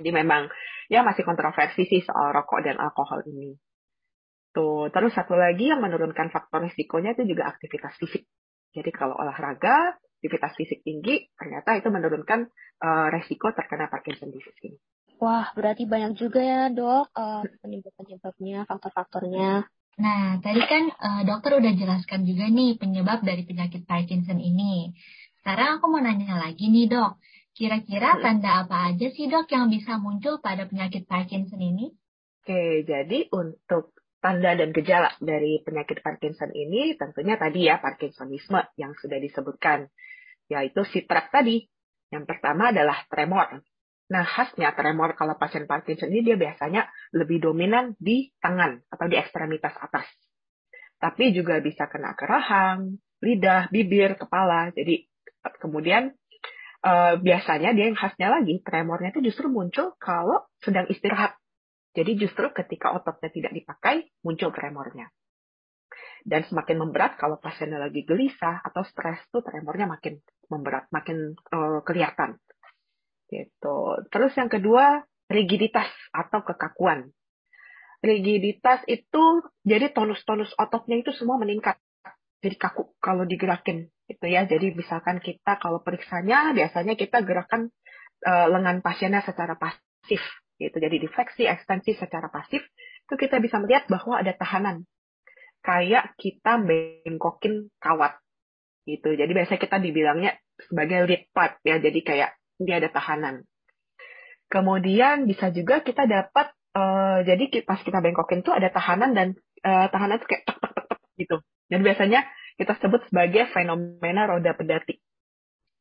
Jadi 0.00 0.10
memang 0.10 0.50
ya 0.90 1.06
masih 1.06 1.22
kontroversi 1.22 1.86
sih 1.86 2.00
soal 2.02 2.34
rokok 2.34 2.66
dan 2.66 2.76
alkohol 2.80 3.22
ini. 3.26 3.54
Tuh, 4.50 4.90
terus 4.90 5.14
satu 5.14 5.38
lagi 5.38 5.70
yang 5.70 5.78
menurunkan 5.78 6.34
faktor 6.34 6.66
risikonya 6.66 7.14
itu 7.14 7.22
juga 7.22 7.46
aktivitas 7.46 7.94
fisik. 8.02 8.26
Jadi 8.74 8.90
kalau 8.90 9.14
olahraga, 9.14 9.94
aktivitas 10.18 10.58
fisik 10.58 10.82
tinggi, 10.82 11.30
ternyata 11.38 11.78
itu 11.78 11.86
menurunkan 11.86 12.50
uh, 12.82 13.06
resiko 13.14 13.54
terkena 13.54 13.86
Parkinson 13.86 14.34
disease 14.34 14.58
ini. 14.66 14.78
Wah, 15.22 15.52
berarti 15.54 15.84
banyak 15.84 16.16
juga 16.16 16.40
ya 16.40 16.62
dok 16.72 17.12
uh, 17.12 17.44
penyebab-penyebabnya, 17.62 18.66
faktor-faktornya. 18.66 19.68
Nah, 20.00 20.40
tadi 20.40 20.62
kan 20.64 20.88
uh, 20.88 21.22
dokter 21.28 21.60
udah 21.60 21.72
jelaskan 21.76 22.24
juga 22.24 22.48
nih 22.48 22.80
penyebab 22.80 23.20
dari 23.20 23.44
penyakit 23.44 23.84
Parkinson 23.84 24.40
ini. 24.40 24.96
Sekarang 25.40 25.78
aku 25.78 25.92
mau 25.92 26.00
nanya 26.00 26.40
lagi 26.40 26.72
nih 26.72 26.88
dok, 26.88 27.20
Kira-kira 27.50 28.16
tanda 28.22 28.64
apa 28.64 28.94
aja 28.94 29.06
sih 29.10 29.26
dok 29.26 29.50
yang 29.50 29.68
bisa 29.68 29.98
muncul 29.98 30.38
pada 30.38 30.64
penyakit 30.70 31.04
Parkinson 31.04 31.60
ini? 31.60 31.90
Oke, 32.40 32.86
jadi 32.86 33.28
untuk 33.34 33.92
tanda 34.20 34.52
dan 34.56 34.70
gejala 34.70 35.12
dari 35.18 35.60
penyakit 35.64 36.00
Parkinson 36.04 36.52
ini 36.52 36.94
tentunya 36.94 37.36
tadi 37.36 37.66
ya 37.66 37.80
Parkinsonisme 37.82 38.60
yang 38.78 38.94
sudah 38.96 39.18
disebutkan, 39.18 39.90
yaitu 40.48 40.84
si 40.88 41.04
track 41.04 41.34
tadi. 41.34 41.66
Yang 42.10 42.24
pertama 42.26 42.74
adalah 42.74 43.06
tremor. 43.06 43.62
Nah, 44.10 44.26
khasnya 44.26 44.74
tremor 44.74 45.14
kalau 45.14 45.38
pasien 45.38 45.70
Parkinson 45.70 46.10
ini 46.10 46.26
dia 46.26 46.36
biasanya 46.38 46.90
lebih 47.14 47.38
dominan 47.38 47.94
di 47.94 48.34
tangan 48.42 48.82
atau 48.90 49.06
di 49.06 49.14
ekstremitas 49.14 49.78
atas. 49.78 50.06
Tapi 50.98 51.30
juga 51.30 51.62
bisa 51.62 51.86
kena 51.86 52.18
ke 52.18 52.26
rahang, 52.26 52.98
lidah, 53.22 53.70
bibir, 53.70 54.18
kepala. 54.18 54.74
Jadi 54.74 55.06
kemudian 55.62 56.12
uh, 56.84 57.14
biasanya 57.20 57.76
dia 57.76 57.92
yang 57.92 57.98
khasnya 57.98 58.28
lagi, 58.32 58.60
tremornya 58.64 59.12
itu 59.12 59.32
justru 59.32 59.52
muncul 59.52 59.96
kalau 60.00 60.44
sedang 60.64 60.88
istirahat. 60.88 61.36
Jadi 61.90 62.22
justru 62.22 62.46
ketika 62.54 62.94
ototnya 62.94 63.30
tidak 63.34 63.52
dipakai, 63.54 64.08
muncul 64.22 64.54
tremornya. 64.54 65.10
Dan 66.22 66.44
semakin 66.46 66.76
memberat 66.86 67.16
kalau 67.16 67.40
pasiennya 67.40 67.80
lagi 67.80 68.04
gelisah 68.04 68.60
atau 68.62 68.84
stres 68.84 69.18
tuh 69.32 69.40
tremornya 69.40 69.88
makin 69.88 70.20
memberat, 70.52 70.86
makin 70.92 71.34
uh, 71.50 71.80
kelihatan. 71.82 72.36
Gitu. 73.26 73.78
Terus 74.10 74.32
yang 74.36 74.52
kedua, 74.52 75.02
rigiditas 75.30 75.88
atau 76.10 76.42
kekakuan. 76.42 77.10
Rigiditas 78.00 78.82
itu 78.88 79.44
jadi 79.62 79.92
tonus-tonus 79.92 80.52
ototnya 80.56 81.00
itu 81.00 81.12
semua 81.14 81.36
meningkat. 81.36 81.76
Jadi 82.40 82.56
kaku 82.56 82.96
kalau 82.98 83.28
digerakin 83.28 83.92
gitu 84.20 84.28
ya. 84.28 84.44
Jadi 84.44 84.76
misalkan 84.76 85.16
kita 85.24 85.56
kalau 85.56 85.80
periksanya 85.80 86.52
biasanya 86.52 86.92
kita 86.92 87.24
gerakan 87.24 87.72
uh, 88.28 88.46
lengan 88.52 88.84
pasiennya 88.84 89.24
secara 89.24 89.56
pasif 89.56 90.20
gitu. 90.60 90.76
Jadi 90.76 91.00
difleksi, 91.00 91.48
ekstensi 91.48 91.96
secara 91.96 92.28
pasif 92.28 92.60
itu 93.08 93.14
kita 93.16 93.40
bisa 93.40 93.56
melihat 93.64 93.88
bahwa 93.88 94.20
ada 94.20 94.36
tahanan. 94.36 94.84
Kayak 95.64 96.12
kita 96.20 96.60
bengkokin 96.60 97.72
kawat 97.80 98.20
gitu. 98.84 99.16
Jadi 99.16 99.32
biasanya 99.32 99.60
kita 99.60 99.76
dibilangnya 99.80 100.36
sebagai 100.68 101.08
lead 101.08 101.24
part 101.32 101.56
ya. 101.64 101.80
Jadi 101.80 102.04
kayak 102.04 102.36
dia 102.60 102.76
ada 102.76 102.92
tahanan. 102.92 103.48
Kemudian 104.52 105.24
bisa 105.24 105.48
juga 105.48 105.80
kita 105.80 106.04
dapat 106.04 106.52
uh, 106.76 107.24
jadi 107.24 107.64
pas 107.64 107.80
kita 107.80 108.04
bengkokin 108.04 108.44
tuh 108.44 108.52
ada 108.52 108.68
tahanan 108.68 109.16
dan 109.16 109.28
uh, 109.64 109.88
tahanan 109.88 110.20
itu 110.20 110.28
kayak 110.28 110.44
tek 110.44 110.58
tek 110.60 110.72
tek 110.76 110.86
tek 110.92 111.00
gitu. 111.16 111.36
Dan 111.70 111.80
biasanya 111.86 112.20
kita 112.60 112.76
sebut 112.76 113.00
sebagai 113.08 113.48
fenomena 113.56 114.28
roda 114.28 114.52
pedati. 114.52 115.00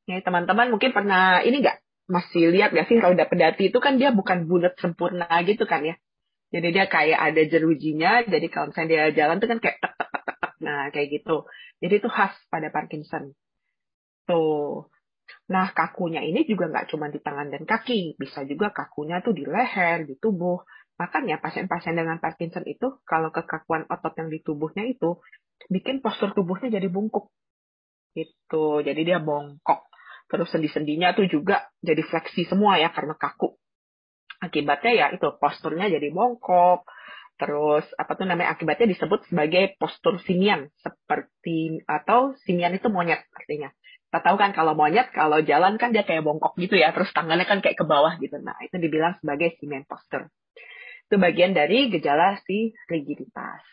Ya, 0.07 0.23
teman-teman 0.23 0.71
mungkin 0.71 0.95
pernah 0.95 1.43
ini 1.43 1.59
nggak 1.59 2.07
masih 2.07 2.55
lihat 2.55 2.71
nggak 2.71 2.87
sih 2.87 2.97
roda 3.03 3.27
pedati 3.27 3.67
itu 3.67 3.77
kan 3.83 3.99
dia 3.99 4.15
bukan 4.15 4.47
bulat 4.47 4.79
sempurna 4.79 5.27
gitu 5.43 5.67
kan 5.67 5.83
ya. 5.83 5.99
Jadi 6.49 6.67
dia 6.73 6.89
kayak 6.89 7.19
ada 7.19 7.41
jerujinya, 7.45 8.25
jadi 8.25 8.47
kalau 8.49 8.73
misalnya 8.73 8.89
dia 8.89 9.05
jalan 9.21 9.37
tuh 9.37 9.49
kan 9.51 9.59
kayak 9.61 9.77
tek 9.83 9.93
tek 9.93 10.07
tek 10.09 10.23
tek. 10.25 10.51
Nah, 10.63 10.81
kayak 10.89 11.07
gitu. 11.19 11.35
Jadi 11.77 11.93
itu 12.01 12.09
khas 12.09 12.33
pada 12.49 12.73
Parkinson. 12.73 13.37
Tuh. 14.25 14.89
Nah, 15.53 15.69
kakunya 15.77 16.25
ini 16.25 16.49
juga 16.49 16.73
nggak 16.73 16.89
cuma 16.89 17.13
di 17.13 17.21
tangan 17.21 17.53
dan 17.53 17.69
kaki, 17.69 18.17
bisa 18.17 18.49
juga 18.49 18.73
kakunya 18.73 19.21
tuh 19.21 19.37
di 19.37 19.45
leher, 19.45 20.09
di 20.09 20.17
tubuh. 20.17 20.65
Makanya 20.99 21.39
pasien-pasien 21.39 21.95
dengan 21.95 22.19
Parkinson 22.19 22.67
itu, 22.67 22.99
kalau 23.07 23.31
kekakuan 23.31 23.87
otot 23.87 24.13
yang 24.19 24.27
di 24.27 24.43
tubuhnya 24.43 24.83
itu, 24.83 25.23
bikin 25.71 26.03
postur 26.03 26.35
tubuhnya 26.35 26.67
jadi 26.67 26.91
bungkuk. 26.91 27.31
Gitu, 28.11 28.83
jadi 28.83 29.01
dia 29.01 29.19
bongkok. 29.23 29.87
Terus 30.27 30.51
sendi-sendinya 30.51 31.15
tuh 31.15 31.25
juga 31.31 31.71
jadi 31.79 32.03
fleksi 32.03 32.51
semua 32.51 32.75
ya, 32.75 32.91
karena 32.91 33.15
kaku. 33.15 33.55
Akibatnya 34.43 34.91
ya 34.91 35.05
itu, 35.15 35.31
posturnya 35.39 35.87
jadi 35.87 36.11
bongkok, 36.11 36.83
Terus 37.39 37.87
apa 37.95 38.19
tuh 38.19 38.27
namanya 38.27 38.51
akibatnya 38.51 38.91
disebut 38.91 39.31
sebagai 39.31 39.79
postur 39.79 40.19
simian 40.27 40.67
seperti 40.83 41.79
atau 41.87 42.35
simian 42.43 42.75
itu 42.75 42.91
monyet 42.91 43.23
artinya. 43.31 43.71
Kita 44.11 44.19
tahu 44.19 44.35
kan 44.35 44.51
kalau 44.51 44.75
monyet, 44.75 45.15
kalau 45.15 45.39
jalan 45.39 45.79
kan 45.79 45.95
dia 45.95 46.03
kayak 46.03 46.27
bongkok 46.27 46.59
gitu 46.59 46.75
ya, 46.75 46.91
terus 46.91 47.15
tangannya 47.15 47.47
kan 47.47 47.63
kayak 47.63 47.79
ke 47.79 47.85
bawah 47.87 48.19
gitu. 48.19 48.35
Nah, 48.43 48.59
itu 48.59 48.75
dibilang 48.75 49.15
sebagai 49.23 49.55
simian 49.63 49.87
posture. 49.87 50.27
Itu 51.09 51.17
bagian 51.17 51.57
dari 51.57 51.89
gejala 51.89 52.37
si 52.45 52.77
rigiditas. 52.85 53.65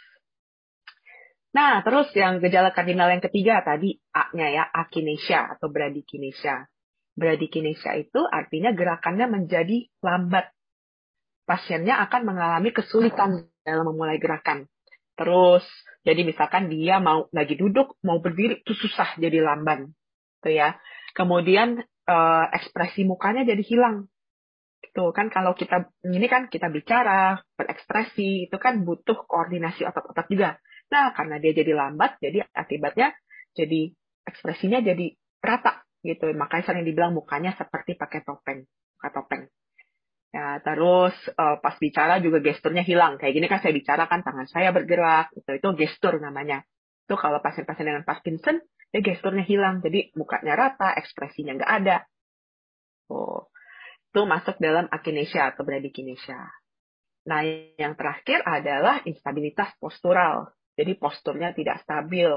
Nah, 1.52 1.85
terus 1.85 2.09
yang 2.16 2.40
gejala 2.40 2.73
kardinal 2.73 3.12
yang 3.12 3.21
ketiga 3.21 3.61
tadi 3.64 3.97
A-nya 4.12 4.49
ya, 4.52 4.64
akinesia 4.64 5.57
atau 5.57 5.69
bradykinesia. 5.69 6.69
Bradykinesia 7.16 7.97
itu 7.97 8.25
artinya 8.25 8.73
gerakannya 8.73 9.28
menjadi 9.28 9.88
lambat. 10.05 10.52
Pasiennya 11.49 12.00
akan 12.09 12.28
mengalami 12.28 12.73
kesulitan 12.76 13.49
dalam 13.64 13.88
memulai 13.88 14.21
gerakan. 14.21 14.69
Terus, 15.16 15.64
jadi 16.05 16.25
misalkan 16.25 16.69
dia 16.69 17.00
mau 17.00 17.28
lagi 17.33 17.57
duduk, 17.57 17.97
mau 18.05 18.21
berdiri, 18.21 18.61
itu 18.61 18.73
susah 18.76 19.16
jadi 19.16 19.40
lamban 19.40 19.97
gitu 20.47 20.55
ya. 20.55 20.78
Kemudian 21.19 21.83
uh, 22.07 22.45
ekspresi 22.55 23.02
mukanya 23.02 23.43
jadi 23.43 23.62
hilang. 23.66 24.07
Gitu 24.87 25.11
kan 25.11 25.26
kalau 25.28 25.52
kita 25.59 25.90
ini 26.07 26.26
kan 26.31 26.47
kita 26.47 26.71
bicara, 26.71 27.43
berekspresi 27.59 28.47
itu 28.47 28.57
kan 28.62 28.87
butuh 28.87 29.26
koordinasi 29.26 29.83
otot-otot 29.83 30.26
juga. 30.31 30.62
Nah, 30.87 31.11
karena 31.19 31.43
dia 31.43 31.50
jadi 31.50 31.75
lambat, 31.75 32.23
jadi 32.23 32.47
akibatnya 32.55 33.11
jadi 33.59 33.90
ekspresinya 34.23 34.78
jadi 34.78 35.19
rata 35.43 35.83
gitu. 36.07 36.31
Makanya 36.31 36.64
sering 36.71 36.87
dibilang 36.87 37.12
mukanya 37.12 37.59
seperti 37.59 37.99
pakai 37.99 38.23
topeng, 38.23 38.64
pakai 39.02 39.11
topeng. 39.11 39.43
Ya, 40.31 40.61
terus 40.61 41.16
uh, 41.33 41.57
pas 41.64 41.75
bicara 41.81 42.21
juga 42.21 42.45
gesturnya 42.45 42.85
hilang. 42.85 43.16
Kayak 43.16 43.33
gini 43.35 43.47
kan 43.49 43.59
saya 43.64 43.73
bicara 43.73 44.05
kan 44.07 44.21
tangan 44.21 44.47
saya 44.47 44.71
bergerak, 44.71 45.33
gitu. 45.33 45.50
itu 45.57 45.69
gestur 45.81 46.21
namanya. 46.23 46.62
Itu 47.09 47.16
kalau 47.19 47.40
pasien-pasien 47.40 47.87
dengan 47.88 48.05
Parkinson 48.05 48.61
ya 48.95 49.00
gesturnya 49.02 49.43
hilang, 49.43 49.83
jadi 49.83 50.14
mukanya 50.14 50.55
rata, 50.55 50.95
ekspresinya 50.95 51.59
nggak 51.59 51.73
ada. 51.83 51.97
Oh, 53.11 53.50
itu 54.16 54.25
masuk 54.25 54.56
dalam 54.56 54.88
akinesia 54.88 55.52
atau 55.52 55.68
bradykinesia. 55.68 56.40
Nah, 57.28 57.44
yang 57.76 58.00
terakhir 58.00 58.40
adalah 58.49 59.04
instabilitas 59.04 59.76
postural. 59.76 60.56
Jadi 60.73 60.96
posturnya 60.96 61.52
tidak 61.52 61.85
stabil. 61.85 62.32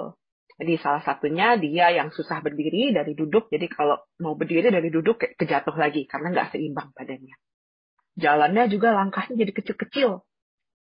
Jadi 0.60 0.76
salah 0.84 1.00
satunya 1.00 1.56
dia 1.56 1.88
yang 1.96 2.12
susah 2.12 2.44
berdiri 2.44 2.92
dari 2.92 3.16
duduk. 3.16 3.48
Jadi 3.48 3.72
kalau 3.72 3.96
mau 4.20 4.36
berdiri 4.36 4.68
dari 4.68 4.92
duduk 4.92 5.24
kejatuh 5.40 5.72
lagi 5.80 6.04
karena 6.04 6.36
nggak 6.36 6.52
seimbang 6.52 6.92
badannya. 6.92 7.40
Jalannya 8.20 8.68
juga 8.68 8.92
langkahnya 8.92 9.40
jadi 9.40 9.56
kecil-kecil. 9.56 10.20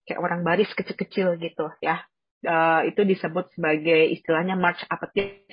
Kayak 0.05 0.21
orang 0.21 0.45
baris 0.45 0.69
kecil-kecil 0.77 1.41
gitu 1.41 1.73
ya 1.81 2.05
uh, 2.45 2.85
itu 2.85 3.03
disebut 3.09 3.57
sebagai 3.57 4.13
istilahnya 4.13 4.53
march 4.55 4.85
appetit 4.93 5.49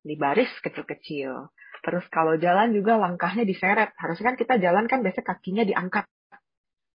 di 0.00 0.16
baris 0.16 0.48
kecil-kecil. 0.64 1.52
Terus 1.84 2.04
kalau 2.08 2.40
jalan 2.40 2.72
juga 2.72 2.96
langkahnya 2.96 3.44
diseret. 3.44 3.92
Harusnya 4.00 4.32
kan 4.32 4.36
kita 4.40 4.54
jalan 4.56 4.88
kan 4.88 5.04
biasanya 5.04 5.26
kakinya 5.36 5.64
diangkat. 5.68 6.08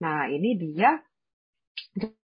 Nah 0.01 0.33
ini 0.33 0.57
dia 0.57 0.97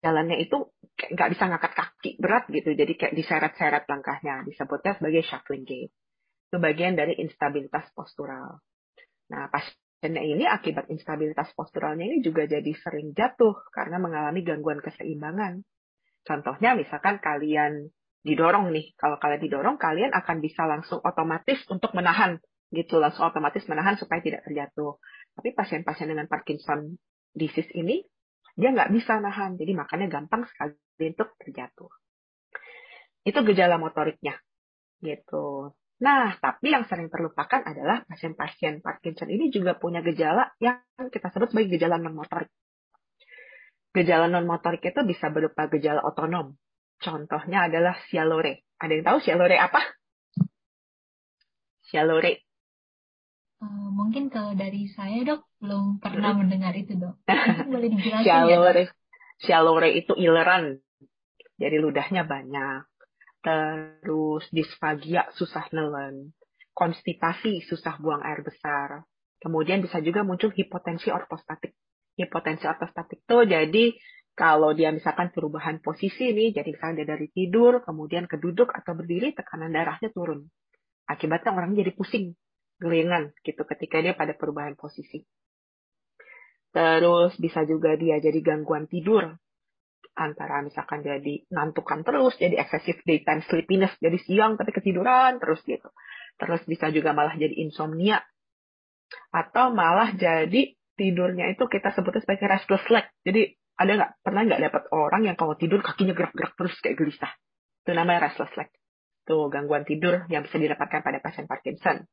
jalannya 0.06 0.38
itu 0.38 0.70
nggak 0.94 1.30
bisa 1.34 1.50
ngangkat 1.50 1.74
kaki 1.74 2.12
berat 2.22 2.46
gitu. 2.54 2.78
Jadi 2.78 2.94
kayak 2.94 3.18
diseret-seret 3.18 3.90
langkahnya. 3.90 4.46
Disebutnya 4.46 4.94
sebagai 5.02 5.26
shuffling 5.26 5.66
gait. 5.66 5.90
Itu 6.54 6.62
bagian 6.62 6.94
dari 6.94 7.18
instabilitas 7.18 7.90
postural. 7.98 8.62
Nah 9.34 9.50
pasiennya 9.50 10.22
ini 10.22 10.46
akibat 10.46 10.94
instabilitas 10.94 11.50
posturalnya 11.58 12.06
ini 12.06 12.22
juga 12.22 12.46
jadi 12.46 12.70
sering 12.78 13.18
jatuh 13.18 13.66
karena 13.74 13.98
mengalami 13.98 14.46
gangguan 14.46 14.78
keseimbangan. 14.78 15.66
Contohnya 16.22 16.78
misalkan 16.78 17.18
kalian 17.18 17.90
didorong 18.24 18.72
nih. 18.72 18.96
Kalau 18.96 19.20
kalian 19.20 19.42
didorong, 19.44 19.76
kalian 19.76 20.16
akan 20.16 20.40
bisa 20.40 20.64
langsung 20.64 21.04
otomatis 21.04 21.60
untuk 21.68 21.92
menahan 21.94 22.40
gitu, 22.74 22.98
langsung 22.98 23.30
otomatis 23.30 23.62
menahan 23.70 24.00
supaya 24.00 24.24
tidak 24.24 24.42
terjatuh. 24.48 24.98
Tapi 25.38 25.54
pasien-pasien 25.54 26.10
dengan 26.10 26.26
Parkinson 26.26 26.98
disease 27.36 27.70
ini 27.78 28.02
dia 28.58 28.74
nggak 28.74 28.90
bisa 28.94 29.18
nahan, 29.18 29.58
jadi 29.58 29.74
makanya 29.78 30.10
gampang 30.10 30.46
sekali 30.50 30.78
untuk 31.10 31.34
terjatuh. 31.42 31.90
Itu 33.26 33.40
gejala 33.46 33.82
motoriknya, 33.82 34.38
gitu. 35.02 35.74
Nah, 36.04 36.36
tapi 36.38 36.74
yang 36.74 36.86
sering 36.86 37.08
terlupakan 37.08 37.64
adalah 37.64 38.04
pasien-pasien 38.06 38.84
Parkinson 38.84 39.30
ini 39.32 39.50
juga 39.50 39.78
punya 39.78 40.04
gejala 40.04 40.54
yang 40.62 40.82
kita 41.10 41.32
sebut 41.34 41.54
sebagai 41.54 41.78
gejala 41.78 41.98
non 41.98 42.14
motorik. 42.14 42.52
Gejala 43.94 44.26
non-motorik 44.26 44.82
itu 44.82 45.06
bisa 45.06 45.30
berupa 45.30 45.70
gejala 45.70 46.02
otonom. 46.02 46.58
Contohnya 47.04 47.68
adalah 47.68 48.00
sialore. 48.08 48.64
Ada 48.80 48.92
yang 48.96 49.06
tahu 49.06 49.18
sialore 49.20 49.58
apa? 49.60 49.82
Sialore. 51.92 52.48
Uh, 53.60 53.92
mungkin 53.92 54.32
kalau 54.32 54.56
dari 54.56 54.88
saya 54.92 55.24
dok 55.28 55.44
belum 55.60 56.00
pernah 56.00 56.32
hmm. 56.32 56.40
mendengar 56.40 56.74
itu 56.80 56.96
dok. 56.96 57.20
boleh 57.72 57.90
dijelaskan 57.92 58.24
sialore. 58.24 58.84
Ya, 58.88 58.92
sialore 59.44 59.90
itu 59.92 60.16
ileran. 60.16 60.80
Jadi 61.60 61.76
ludahnya 61.84 62.24
banyak. 62.24 62.88
Terus 63.44 64.48
disfagia 64.56 65.28
susah 65.36 65.68
nelen. 65.76 66.32
Konstipasi 66.72 67.62
susah 67.68 68.00
buang 68.00 68.24
air 68.24 68.40
besar. 68.42 69.04
Kemudian 69.44 69.84
bisa 69.84 70.00
juga 70.00 70.24
muncul 70.24 70.56
hipotensi 70.56 71.12
ortostatik 71.12 71.76
hipotensi 72.18 72.70
ortostatik 72.70 73.26
tuh 73.26 73.46
jadi 73.46 73.94
Kalau 74.34 74.74
dia 74.74 74.90
misalkan 74.90 75.30
perubahan 75.30 75.78
posisi 75.78 76.34
nih, 76.34 76.58
jadi 76.58 76.70
misalnya 76.74 77.06
dia 77.06 77.08
dari 77.14 77.30
tidur, 77.30 77.86
kemudian 77.86 78.26
ke 78.26 78.42
duduk 78.42 78.74
atau 78.74 78.98
berdiri, 78.98 79.38
tekanan 79.38 79.70
darahnya 79.70 80.10
turun. 80.10 80.50
Akibatnya 81.06 81.54
orang 81.54 81.78
jadi 81.78 81.94
pusing, 81.94 82.34
gelengan 82.82 83.30
gitu 83.46 83.62
ketika 83.62 84.02
dia 84.02 84.18
pada 84.18 84.34
perubahan 84.34 84.74
posisi. 84.74 85.22
Terus 86.74 87.38
bisa 87.38 87.62
juga 87.70 87.94
dia 87.94 88.18
jadi 88.18 88.42
gangguan 88.42 88.90
tidur, 88.90 89.38
antara 90.18 90.66
misalkan 90.66 91.06
jadi 91.06 91.46
ngantukan 91.54 92.02
terus, 92.02 92.34
jadi 92.42 92.58
excessive 92.58 93.06
daytime 93.06 93.46
sleepiness, 93.46 93.94
jadi 94.02 94.18
siang 94.18 94.58
tapi 94.58 94.74
ketiduran 94.74 95.38
terus 95.38 95.62
gitu. 95.62 95.94
Terus 96.42 96.66
bisa 96.66 96.90
juga 96.90 97.14
malah 97.14 97.38
jadi 97.38 97.54
insomnia, 97.62 98.26
atau 99.30 99.70
malah 99.70 100.18
jadi 100.18 100.74
tidurnya 100.98 101.54
itu 101.54 101.70
kita 101.70 101.94
sebutnya 101.94 102.26
sebagai 102.26 102.50
restless 102.50 102.86
leg. 102.90 103.06
Jadi 103.22 103.54
ada 103.74 103.92
nggak? 103.98 104.12
Pernah 104.22 104.42
nggak 104.46 104.62
dapat 104.70 104.84
orang 104.94 105.22
yang 105.26 105.38
kalau 105.38 105.58
tidur 105.58 105.82
kakinya 105.82 106.14
gerak-gerak 106.14 106.54
terus 106.54 106.76
kayak 106.80 106.98
gelisah? 106.98 107.32
Itu 107.84 107.92
namanya 107.98 108.30
restless 108.30 108.54
leg. 108.54 108.70
Itu 109.26 109.50
gangguan 109.50 109.84
tidur 109.88 110.30
yang 110.30 110.46
bisa 110.46 110.62
didapatkan 110.62 111.02
pada 111.02 111.20
pasien 111.24 111.50
Parkinson. 111.50 112.06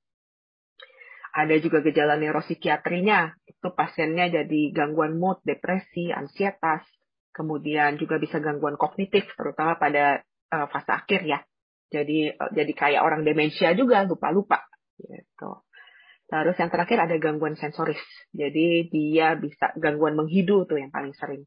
Ada 1.30 1.62
juga 1.62 1.84
gejala 1.84 2.18
neuropsikiatrinya. 2.18 3.38
Itu 3.46 3.70
pasiennya 3.76 4.32
jadi 4.42 4.60
gangguan 4.74 5.20
mood 5.20 5.38
depresi 5.46 6.10
ansietas. 6.10 6.82
Kemudian 7.30 7.94
juga 8.00 8.18
bisa 8.18 8.42
gangguan 8.42 8.74
kognitif 8.74 9.30
terutama 9.38 9.78
pada 9.78 10.26
uh, 10.50 10.66
fase 10.66 10.90
akhir 10.90 11.22
ya. 11.22 11.38
Jadi 11.90 12.34
uh, 12.34 12.50
jadi 12.50 12.72
kayak 12.74 13.02
orang 13.06 13.22
demensia 13.22 13.76
juga 13.78 14.02
lupa-lupa. 14.02 14.66
Gitu 14.98 15.50
Terus 16.30 16.54
yang 16.62 16.70
terakhir 16.70 16.98
ada 17.02 17.18
gangguan 17.18 17.58
sensoris. 17.58 17.98
Jadi 18.30 18.86
dia 18.86 19.34
bisa 19.34 19.74
gangguan 19.74 20.14
menghidu 20.14 20.62
tuh 20.62 20.78
yang 20.78 20.94
paling 20.94 21.10
sering. 21.18 21.42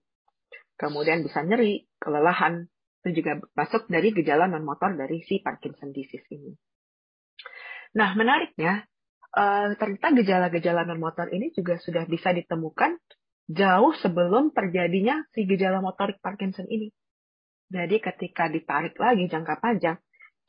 Kemudian 0.75 1.23
bisa 1.23 1.39
nyeri, 1.39 1.87
kelelahan. 2.03 2.67
Itu 2.99 3.23
juga 3.23 3.39
masuk 3.55 3.87
dari 3.87 4.11
gejala 4.11 4.51
non-motor 4.51 4.99
dari 4.99 5.23
si 5.23 5.39
Parkinson 5.39 5.95
disease 5.95 6.27
ini. 6.35 6.51
Nah, 7.95 8.11
menariknya, 8.19 8.83
uh, 9.31 9.71
ternyata 9.79 10.11
gejala-gejala 10.19 10.83
non-motor 10.83 11.31
ini 11.31 11.55
juga 11.55 11.79
sudah 11.79 12.03
bisa 12.03 12.35
ditemukan 12.35 12.99
jauh 13.47 13.95
sebelum 14.03 14.51
terjadinya 14.51 15.23
si 15.31 15.47
gejala 15.47 15.79
motorik 15.79 16.19
Parkinson 16.19 16.67
ini. 16.67 16.91
Jadi 17.71 18.03
ketika 18.03 18.51
ditarik 18.51 18.99
lagi 18.99 19.31
jangka 19.31 19.63
panjang, 19.63 19.97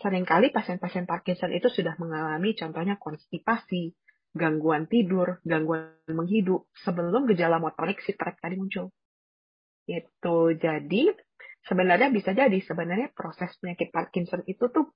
sering 0.03 0.27
kali 0.27 0.51
pasien-pasien 0.51 1.07
Parkinson 1.07 1.55
itu 1.55 1.71
sudah 1.71 1.95
mengalami 2.03 2.53
contohnya 2.59 2.99
konstipasi, 2.99 3.95
gangguan 4.35 4.91
tidur, 4.91 5.39
gangguan 5.47 5.95
menghidup 6.11 6.67
sebelum 6.83 7.31
gejala 7.31 7.63
motorik 7.63 8.03
si 8.03 8.19
trek 8.19 8.43
tadi 8.43 8.59
muncul. 8.59 8.91
Itu 9.87 10.53
jadi 10.59 11.15
sebenarnya 11.65 12.11
bisa 12.11 12.35
jadi 12.35 12.59
sebenarnya 12.61 13.15
proses 13.15 13.55
penyakit 13.63 13.95
Parkinson 13.95 14.43
itu 14.51 14.67
tuh 14.69 14.91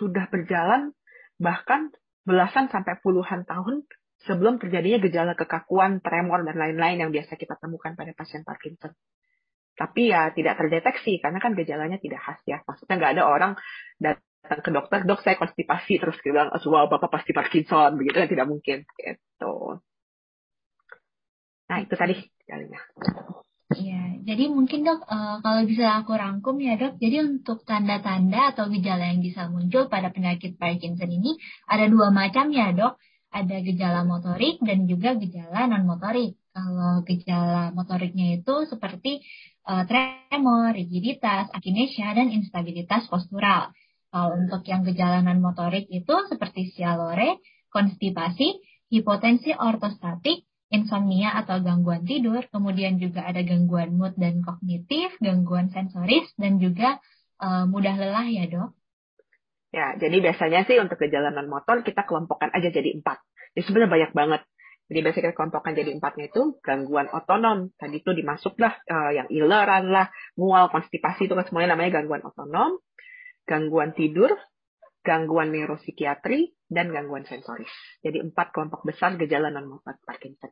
sudah 0.00 0.26
berjalan 0.32 0.96
bahkan 1.36 1.92
belasan 2.24 2.72
sampai 2.72 2.98
puluhan 3.04 3.44
tahun 3.44 3.84
sebelum 4.24 4.56
terjadinya 4.56 4.98
gejala 5.04 5.32
kekakuan, 5.36 6.00
tremor 6.00 6.48
dan 6.48 6.56
lain-lain 6.56 7.04
yang 7.04 7.10
biasa 7.12 7.36
kita 7.36 7.60
temukan 7.60 7.92
pada 7.92 8.16
pasien 8.16 8.40
Parkinson. 8.46 8.96
Tapi 9.74 10.14
ya 10.14 10.30
tidak 10.30 10.56
terdeteksi 10.56 11.18
karena 11.18 11.42
kan 11.42 11.52
gejalanya 11.58 11.98
tidak 11.98 12.22
khas 12.22 12.40
ya. 12.46 12.62
Maksudnya 12.64 12.94
nggak 12.96 13.12
ada 13.18 13.24
orang 13.26 13.52
datang 14.44 14.60
ke 14.60 14.70
dokter, 14.76 14.98
dok 15.08 15.24
saya 15.24 15.40
konstipasi 15.40 15.96
terus 15.96 16.20
bilang, 16.20 16.52
wow 16.52 16.84
bapak 16.84 17.08
pasti 17.08 17.32
Parkinson, 17.32 17.96
begitu 17.96 18.20
kan 18.20 18.28
tidak 18.28 18.46
mungkin. 18.46 18.84
Gitu. 18.84 19.54
Nah 21.64 21.78
itu 21.80 21.94
tadi 21.96 22.14
sekalinya. 22.44 22.80
Iya, 23.72 24.20
jadi 24.28 24.52
mungkin 24.52 24.84
dok, 24.84 25.08
uh, 25.08 25.40
kalau 25.40 25.64
bisa 25.64 26.04
aku 26.04 26.12
rangkum 26.12 26.60
ya 26.60 26.76
dok, 26.76 27.00
jadi 27.00 27.24
untuk 27.24 27.64
tanda-tanda 27.64 28.52
atau 28.52 28.68
gejala 28.68 29.08
yang 29.08 29.24
bisa 29.24 29.48
muncul 29.48 29.88
pada 29.88 30.12
penyakit 30.12 30.60
Parkinson 30.60 31.08
ini 31.08 31.40
ada 31.64 31.88
dua 31.88 32.12
macam 32.12 32.52
ya 32.52 32.76
dok, 32.76 33.00
ada 33.32 33.56
gejala 33.64 34.04
motorik 34.04 34.60
dan 34.60 34.84
juga 34.84 35.16
gejala 35.16 35.66
non-motorik. 35.66 36.36
Kalau 36.54 37.02
gejala 37.02 37.74
motoriknya 37.74 38.38
itu 38.38 38.68
seperti 38.68 39.24
uh, 39.66 39.82
tremor, 39.88 40.76
rigiditas, 40.76 41.50
akinesia, 41.50 42.14
dan 42.14 42.30
instabilitas 42.30 43.08
postural. 43.10 43.74
Kalau 44.14 44.38
untuk 44.38 44.62
yang 44.70 44.86
gejala 44.86 45.26
non-motorik 45.26 45.90
itu 45.90 46.14
seperti 46.30 46.70
sialore, 46.70 47.42
konstipasi, 47.74 48.62
hipotensi 48.86 49.50
ortostatik, 49.50 50.46
insomnia 50.70 51.34
atau 51.34 51.58
gangguan 51.58 52.06
tidur, 52.06 52.46
kemudian 52.46 53.02
juga 53.02 53.26
ada 53.26 53.42
gangguan 53.42 53.98
mood 53.98 54.14
dan 54.14 54.38
kognitif, 54.46 55.18
gangguan 55.18 55.74
sensoris, 55.74 56.30
dan 56.38 56.62
juga 56.62 57.02
uh, 57.42 57.66
mudah 57.66 57.98
lelah 57.98 58.30
ya 58.30 58.46
dok? 58.46 58.70
Ya, 59.74 59.98
jadi 59.98 60.22
biasanya 60.22 60.62
sih 60.70 60.78
untuk 60.78 61.02
gejala 61.02 61.34
non-motor 61.34 61.82
kita 61.82 62.06
kelompokkan 62.06 62.54
aja 62.54 62.70
jadi 62.70 62.94
empat. 62.94 63.18
Jadi 63.58 63.66
sebenarnya 63.66 63.90
banyak 63.98 64.12
banget. 64.14 64.40
Jadi 64.94 64.98
biasanya 65.02 65.24
kita 65.26 65.36
kelompokkan 65.42 65.72
jadi 65.74 65.90
empatnya 65.90 66.30
itu 66.30 66.42
gangguan 66.62 67.10
otonom. 67.10 67.74
Tadi 67.74 67.98
itu 67.98 68.14
dimasuklah 68.14 68.78
uh, 68.78 69.10
yang 69.10 69.26
ileran 69.26 69.90
lah, 69.90 70.06
mual, 70.38 70.70
konstipasi 70.70 71.26
itu 71.26 71.34
kan 71.34 71.50
semuanya 71.50 71.74
namanya 71.74 71.98
gangguan 71.98 72.22
otonom 72.22 72.78
gangguan 73.44 73.92
tidur, 73.92 74.32
gangguan 75.04 75.52
neuropsikiatri, 75.52 76.52
dan 76.68 76.90
gangguan 76.90 77.28
sensoris. 77.28 77.70
Jadi 78.00 78.24
empat 78.24 78.50
kelompok 78.50 78.82
besar 78.88 79.14
gejala 79.20 79.52
non-motor 79.52 80.00
Parkinson. 80.02 80.50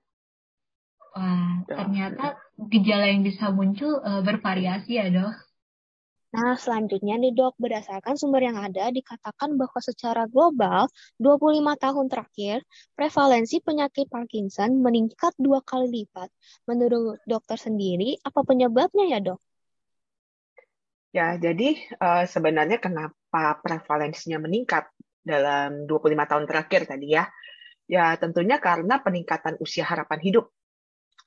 Wah, 1.12 1.60
ternyata 1.68 2.40
gejala 2.56 3.12
yang 3.12 3.20
bisa 3.20 3.52
muncul 3.52 4.00
uh, 4.00 4.24
bervariasi 4.24 4.96
ya 4.96 5.12
dok. 5.12 5.36
Nah, 6.32 6.56
selanjutnya 6.56 7.20
nih 7.20 7.36
dok, 7.36 7.60
berdasarkan 7.60 8.16
sumber 8.16 8.40
yang 8.40 8.56
ada 8.56 8.88
dikatakan 8.88 9.52
bahwa 9.60 9.76
secara 9.84 10.24
global 10.24 10.88
25 11.20 11.60
tahun 11.76 12.06
terakhir 12.08 12.64
prevalensi 12.96 13.60
penyakit 13.60 14.08
Parkinson 14.08 14.80
meningkat 14.80 15.36
dua 15.36 15.60
kali 15.60 15.92
lipat. 15.92 16.32
Menurut 16.64 17.20
dokter 17.28 17.60
sendiri, 17.60 18.16
apa 18.24 18.40
penyebabnya 18.48 19.12
ya 19.12 19.20
dok? 19.20 19.44
Ya, 21.12 21.36
jadi 21.36 21.76
uh, 22.00 22.24
sebenarnya 22.24 22.80
kenapa 22.80 23.60
prevalensinya 23.60 24.40
meningkat 24.40 24.88
dalam 25.20 25.84
25 25.84 26.08
tahun 26.08 26.44
terakhir 26.48 26.88
tadi 26.88 27.12
ya? 27.12 27.28
Ya, 27.84 28.16
tentunya 28.16 28.56
karena 28.56 28.96
peningkatan 29.04 29.60
usia 29.60 29.84
harapan 29.84 30.24
hidup. 30.24 30.48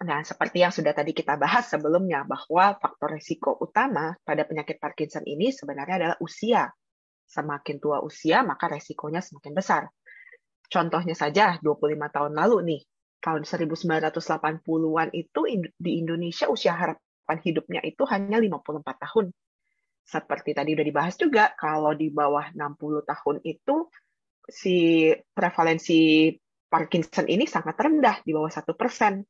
Nah, 0.02 0.26
seperti 0.26 0.66
yang 0.66 0.74
sudah 0.74 0.90
tadi 0.90 1.14
kita 1.14 1.38
bahas 1.38 1.70
sebelumnya, 1.70 2.26
bahwa 2.26 2.74
faktor 2.82 3.14
risiko 3.14 3.54
utama 3.62 4.18
pada 4.26 4.42
penyakit 4.50 4.82
Parkinson 4.82 5.22
ini 5.24 5.54
sebenarnya 5.54 5.96
adalah 6.02 6.18
usia. 6.18 6.66
Semakin 7.30 7.78
tua 7.78 8.02
usia, 8.02 8.42
maka 8.42 8.66
resikonya 8.66 9.22
semakin 9.22 9.54
besar. 9.54 9.86
Contohnya 10.66 11.14
saja, 11.14 11.62
25 11.62 12.10
tahun 12.10 12.34
lalu 12.34 12.58
nih, 12.74 12.82
tahun 13.22 13.46
1980-an 13.46 15.10
itu 15.14 15.42
di 15.78 15.92
Indonesia 16.02 16.50
usia 16.50 16.74
harapan 16.74 17.38
hidupnya 17.46 17.86
itu 17.86 18.02
hanya 18.10 18.42
54 18.42 18.82
tahun 18.82 19.30
seperti 20.06 20.54
tadi 20.54 20.78
udah 20.78 20.86
dibahas 20.86 21.18
juga, 21.18 21.50
kalau 21.58 21.98
di 21.98 22.14
bawah 22.14 22.54
60 22.54 23.10
tahun 23.10 23.38
itu 23.42 23.90
si 24.46 25.10
prevalensi 25.34 26.30
Parkinson 26.70 27.26
ini 27.26 27.50
sangat 27.50 27.74
rendah, 27.74 28.22
di 28.22 28.30
bawah 28.30 28.54
satu 28.54 28.78
persen. 28.78 29.26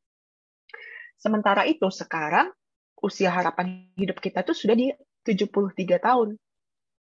Sementara 1.15 1.63
itu 1.63 1.87
sekarang 1.87 2.51
usia 2.99 3.31
harapan 3.31 3.87
hidup 3.95 4.19
kita 4.19 4.43
itu 4.43 4.51
sudah 4.51 4.75
di 4.75 4.91
73 5.23 6.03
tahun. 6.03 6.35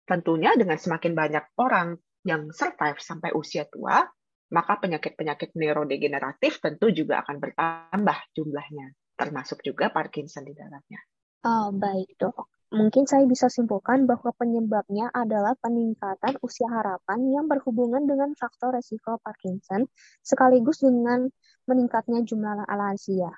Tentunya 0.09 0.57
dengan 0.57 0.81
semakin 0.81 1.13
banyak 1.13 1.45
orang 1.61 1.93
yang 2.25 2.49
survive 2.49 2.97
sampai 2.97 3.29
usia 3.37 3.69
tua, 3.69 4.01
maka 4.49 4.81
penyakit-penyakit 4.81 5.53
neurodegeneratif 5.53 6.57
tentu 6.57 6.89
juga 6.89 7.21
akan 7.21 7.37
bertambah 7.37 8.17
jumlahnya, 8.33 8.97
termasuk 9.13 9.61
juga 9.61 9.93
Parkinson 9.93 10.41
di 10.41 10.57
dalamnya. 10.57 10.99
Oh, 11.45 11.69
baik 11.69 12.17
dok. 12.17 12.58
Mungkin 12.69 13.09
saya 13.09 13.25
bisa 13.25 13.49
simpulkan 13.49 14.05
bahwa 14.05 14.29
penyebabnya 14.37 15.09
adalah 15.09 15.57
peningkatan 15.57 16.37
usia 16.45 16.69
harapan 16.69 17.25
yang 17.33 17.49
berhubungan 17.49 18.05
dengan 18.05 18.37
faktor 18.37 18.77
resiko 18.77 19.17
Parkinson 19.25 19.89
sekaligus 20.21 20.85
dengan 20.85 21.33
meningkatnya 21.65 22.21
jumlah 22.21 22.69
lansia. 22.69 23.33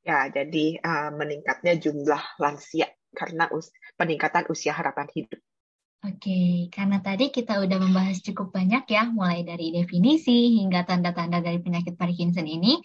Ya, 0.00 0.24
jadi 0.32 0.80
uh, 0.80 1.12
meningkatnya 1.12 1.76
jumlah 1.76 2.40
lansia 2.40 2.88
karena 3.12 3.52
us 3.52 3.68
peningkatan 4.00 4.48
usia 4.48 4.72
harapan 4.72 5.12
hidup. 5.12 5.40
Oke, 6.00 6.72
karena 6.72 7.04
tadi 7.04 7.28
kita 7.28 7.60
udah 7.60 7.76
membahas 7.76 8.24
cukup 8.24 8.56
banyak 8.56 8.88
ya, 8.88 9.04
mulai 9.12 9.44
dari 9.44 9.68
definisi 9.68 10.56
hingga 10.56 10.88
tanda-tanda 10.88 11.44
dari 11.44 11.60
penyakit 11.60 12.00
Parkinson 12.00 12.48
ini. 12.48 12.80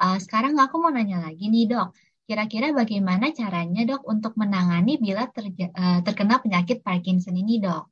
Uh, 0.00 0.16
sekarang 0.16 0.56
aku 0.56 0.80
mau 0.80 0.88
nanya 0.88 1.20
lagi 1.20 1.52
nih 1.52 1.68
dok, 1.68 1.92
Kira-kira 2.24 2.72
bagaimana 2.72 3.36
caranya 3.36 3.84
dok 3.84 4.08
untuk 4.08 4.32
menangani 4.40 4.96
bila 4.96 5.28
uh, 5.28 6.00
terkena 6.00 6.40
penyakit 6.40 6.80
Parkinson 6.80 7.36
ini 7.36 7.60
dok? 7.60 7.84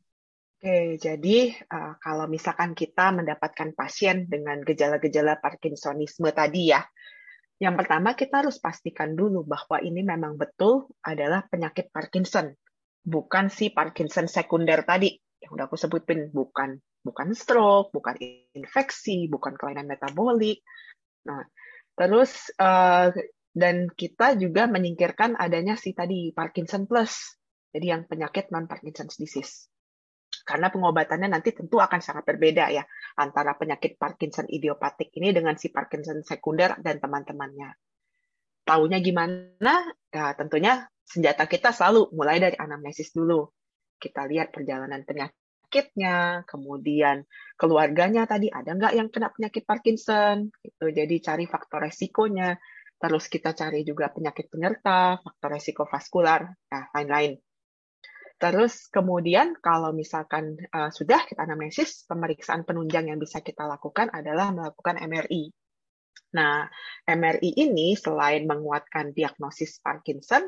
Oke, 0.62 0.96
jadi 0.96 1.52
uh, 1.68 2.00
kalau 2.00 2.30
misalkan 2.30 2.72
kita 2.72 3.12
mendapatkan 3.12 3.76
pasien 3.76 4.30
dengan 4.30 4.62
gejala-gejala 4.62 5.36
Parkinsonisme 5.42 6.32
tadi 6.32 6.72
ya, 6.72 6.80
Yang 7.62 7.74
pertama 7.78 8.18
kita 8.18 8.42
harus 8.42 8.58
pastikan 8.58 9.14
dulu 9.14 9.46
bahwa 9.46 9.78
ini 9.78 10.02
memang 10.02 10.34
betul 10.34 10.90
adalah 11.06 11.46
penyakit 11.46 11.94
Parkinson, 11.94 12.50
bukan 13.06 13.54
si 13.54 13.70
Parkinson 13.70 14.26
sekunder 14.26 14.82
tadi 14.82 15.14
yang 15.38 15.54
udah 15.54 15.70
aku 15.70 15.78
sebutin, 15.78 16.34
bukan 16.34 16.82
bukan 17.06 17.34
stroke, 17.38 17.94
bukan 17.94 18.18
infeksi, 18.58 19.30
bukan 19.30 19.54
kelainan 19.54 19.86
metabolik. 19.86 20.66
Nah, 21.22 21.46
terus 21.94 22.50
uh, 22.58 23.14
dan 23.52 23.88
kita 23.92 24.40
juga 24.40 24.64
menyingkirkan 24.64 25.36
adanya 25.36 25.76
si 25.76 25.92
tadi 25.92 26.32
Parkinson 26.32 26.88
plus, 26.88 27.36
jadi 27.72 27.96
yang 27.96 28.02
penyakit 28.08 28.48
non 28.48 28.64
Parkinson's 28.64 29.20
disease. 29.20 29.68
Karena 30.42 30.72
pengobatannya 30.72 31.28
nanti 31.30 31.54
tentu 31.54 31.78
akan 31.78 32.00
sangat 32.02 32.26
berbeda 32.26 32.72
ya 32.72 32.82
antara 33.20 33.54
penyakit 33.54 34.00
Parkinson 34.00 34.48
idiopatik 34.48 35.14
ini 35.20 35.30
dengan 35.30 35.54
si 35.54 35.70
Parkinson 35.70 36.24
sekunder 36.24 36.80
dan 36.80 36.98
teman-temannya. 36.98 37.70
Taunya 38.64 38.98
gimana? 38.98 39.86
Ya, 40.10 40.34
tentunya 40.34 40.88
senjata 41.06 41.46
kita 41.46 41.70
selalu 41.70 42.10
mulai 42.16 42.40
dari 42.42 42.56
anamnesis 42.58 43.12
dulu. 43.14 43.46
Kita 43.98 44.26
lihat 44.26 44.50
perjalanan 44.50 45.06
penyakitnya, 45.06 46.42
kemudian 46.46 47.22
keluarganya 47.54 48.26
tadi 48.26 48.50
ada 48.50 48.74
nggak 48.74 48.94
yang 48.98 49.08
kena 49.14 49.30
penyakit 49.30 49.62
Parkinson, 49.62 50.50
gitu. 50.62 50.86
Jadi 50.90 51.22
cari 51.22 51.44
faktor 51.46 51.86
resikonya, 51.86 52.58
terus 53.02 53.26
kita 53.26 53.50
cari 53.50 53.82
juga 53.82 54.14
penyakit 54.14 54.46
penyerta, 54.46 55.18
faktor 55.18 55.58
resiko 55.58 55.82
vaskular, 55.90 56.46
nah 56.70 56.86
lain-lain. 56.94 57.34
Terus 58.38 58.86
kemudian 58.90 59.58
kalau 59.58 59.90
misalkan 59.90 60.54
uh, 60.70 60.90
sudah 60.94 61.26
kita 61.26 61.42
anamnesis, 61.42 62.06
pemeriksaan 62.06 62.62
penunjang 62.62 63.10
yang 63.10 63.18
bisa 63.18 63.42
kita 63.42 63.66
lakukan 63.66 64.10
adalah 64.14 64.54
melakukan 64.54 65.02
MRI. 65.02 65.50
Nah, 66.38 66.66
MRI 67.06 67.58
ini 67.58 67.98
selain 67.98 68.46
menguatkan 68.46 69.10
diagnosis 69.14 69.82
Parkinson, 69.82 70.46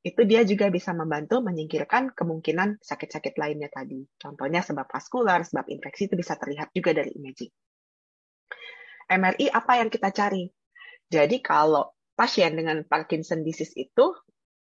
itu 0.00 0.22
dia 0.22 0.48
juga 0.48 0.72
bisa 0.72 0.96
membantu 0.96 1.44
menyingkirkan 1.44 2.14
kemungkinan 2.16 2.80
sakit-sakit 2.80 3.36
lainnya 3.36 3.68
tadi. 3.72 4.04
Contohnya 4.16 4.64
sebab 4.64 4.88
vaskular, 4.88 5.44
sebab 5.44 5.68
infeksi 5.68 6.08
itu 6.08 6.16
bisa 6.16 6.40
terlihat 6.40 6.72
juga 6.72 6.92
dari 6.92 7.10
imaging. 7.16 7.52
MRI 9.12 9.52
apa 9.52 9.72
yang 9.82 9.92
kita 9.92 10.08
cari? 10.08 10.55
Jadi 11.06 11.38
kalau 11.38 11.94
pasien 12.16 12.56
dengan 12.58 12.82
Parkinson 12.82 13.46
disease 13.46 13.76
itu 13.78 14.16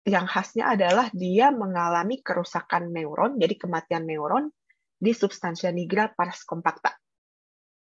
yang 0.04 0.28
khasnya 0.28 0.76
adalah 0.76 1.08
dia 1.16 1.48
mengalami 1.48 2.20
kerusakan 2.20 2.92
neuron, 2.92 3.40
jadi 3.40 3.56
kematian 3.56 4.04
neuron 4.04 4.52
di 5.00 5.16
substansia 5.16 5.72
nigra 5.72 6.12
pars 6.12 6.44
compacta. 6.44 6.92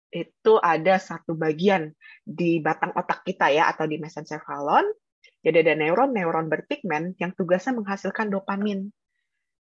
Itu 0.09 0.57
ada 0.57 0.97
satu 0.97 1.37
bagian 1.37 1.93
di 2.25 2.65
batang 2.65 2.97
otak 2.97 3.21
kita 3.29 3.53
ya, 3.53 3.69
atau 3.69 3.85
di 3.85 4.01
mesencephalon. 4.01 4.89
Jadi 5.45 5.57
ada 5.61 5.75
neuron-neuron 5.77 6.49
berpigmen 6.49 7.15
yang 7.21 7.37
tugasnya 7.37 7.77
menghasilkan 7.77 8.33
dopamin. 8.33 8.89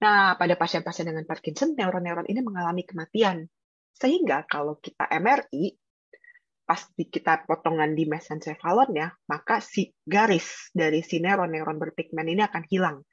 Nah, 0.03 0.37
pada 0.37 0.55
pasien-pasien 0.59 1.09
dengan 1.09 1.25
Parkinson, 1.25 1.73
neuron-neuron 1.73 2.29
ini 2.29 2.45
mengalami 2.45 2.85
kematian. 2.85 3.49
Sehingga 3.97 4.45
kalau 4.45 4.77
kita 4.77 5.09
MRI, 5.09 5.73
pas 6.73 6.89
di 6.97 7.05
kita 7.05 7.45
potongan 7.45 7.93
di 7.93 8.09
mesencephalon 8.09 8.97
ya, 8.97 9.13
maka 9.29 9.61
si 9.61 9.93
garis 10.09 10.73
dari 10.73 11.05
si 11.05 11.21
neuron-neuron 11.21 11.77
berpigmen 11.77 12.25
ini 12.33 12.41
akan 12.49 12.65
hilang. 12.65 13.05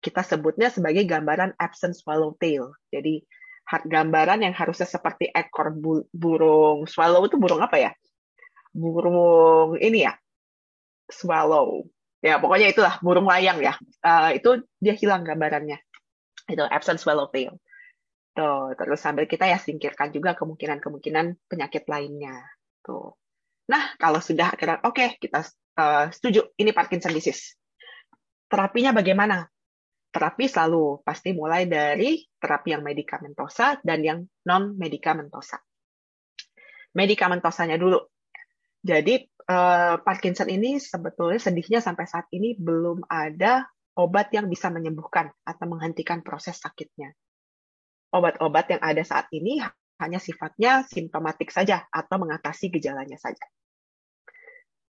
Kita 0.00 0.24
sebutnya 0.24 0.72
sebagai 0.72 1.04
gambaran 1.04 1.52
absent 1.60 2.00
swallowtail. 2.00 2.72
Jadi 2.88 3.20
gambaran 3.68 4.48
yang 4.48 4.56
harusnya 4.56 4.88
seperti 4.88 5.28
ekor 5.28 5.76
burung 6.16 6.88
swallow 6.88 7.28
itu 7.28 7.36
burung 7.36 7.60
apa 7.60 7.76
ya? 7.76 7.92
Burung 8.72 9.76
ini 9.76 10.08
ya, 10.08 10.16
swallow. 11.12 11.84
Ya 12.24 12.40
pokoknya 12.40 12.72
itulah 12.72 12.96
burung 13.04 13.28
layang 13.28 13.60
ya. 13.60 13.76
Uh, 14.00 14.32
itu 14.32 14.64
dia 14.80 14.96
hilang 14.96 15.28
gambarannya. 15.28 15.76
Itu 16.48 16.64
absent 16.64 17.04
swallowtail. 17.04 17.52
Tuh, 18.32 18.72
terus 18.80 18.96
sambil 18.96 19.28
kita 19.28 19.44
ya 19.44 19.60
singkirkan 19.60 20.08
juga 20.08 20.32
kemungkinan-kemungkinan 20.40 21.52
penyakit 21.52 21.84
lainnya. 21.84 22.40
Tuh. 22.84 23.16
Nah, 23.72 23.96
kalau 23.96 24.20
sudah 24.20 24.52
akhirnya 24.52 24.84
oke, 24.84 24.92
okay, 24.92 25.08
kita 25.16 25.40
uh, 25.80 26.12
setuju 26.12 26.52
ini 26.60 26.76
Parkinson 26.76 27.16
disease. 27.16 27.56
Terapinya 28.44 28.92
bagaimana? 28.92 29.48
Terapi 30.14 30.46
selalu 30.46 31.02
pasti 31.02 31.34
mulai 31.34 31.66
dari 31.66 32.22
terapi 32.38 32.76
yang 32.76 32.84
medikamentosa 32.84 33.80
dan 33.82 34.04
yang 34.04 34.18
non 34.46 34.76
medikamentosa. 34.76 35.58
Medikamentosanya 36.94 37.74
dulu. 37.74 37.98
Jadi 38.84 39.26
uh, 39.48 39.96
Parkinson 40.04 40.52
ini 40.52 40.76
sebetulnya 40.76 41.40
sedihnya 41.40 41.80
sampai 41.80 42.04
saat 42.04 42.28
ini 42.30 42.54
belum 42.54 43.08
ada 43.08 43.66
obat 43.96 44.30
yang 44.30 44.46
bisa 44.46 44.70
menyembuhkan 44.70 45.32
atau 45.42 45.66
menghentikan 45.66 46.20
proses 46.20 46.60
sakitnya. 46.60 47.10
Obat-obat 48.14 48.70
yang 48.70 48.82
ada 48.84 49.02
saat 49.02 49.26
ini 49.34 49.58
hanya 50.04 50.20
sifatnya 50.20 50.84
simptomatik 50.84 51.48
saja 51.48 51.88
atau 51.88 52.20
mengatasi 52.20 52.68
gejalanya 52.68 53.16
saja. 53.16 53.42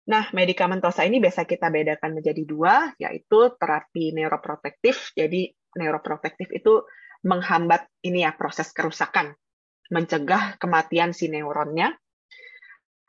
Nah, 0.09 0.25
medikamentosa 0.33 1.05
ini 1.05 1.21
biasa 1.21 1.45
kita 1.45 1.69
bedakan 1.69 2.17
menjadi 2.17 2.41
dua, 2.41 2.89
yaitu 2.97 3.53
terapi 3.61 4.09
neuroprotektif. 4.17 5.13
Jadi, 5.13 5.53
neuroprotektif 5.77 6.49
itu 6.49 6.81
menghambat 7.21 7.85
ini 8.01 8.25
ya 8.25 8.33
proses 8.33 8.73
kerusakan, 8.73 9.37
mencegah 9.93 10.57
kematian 10.57 11.13
si 11.13 11.29
neuronnya. 11.29 11.93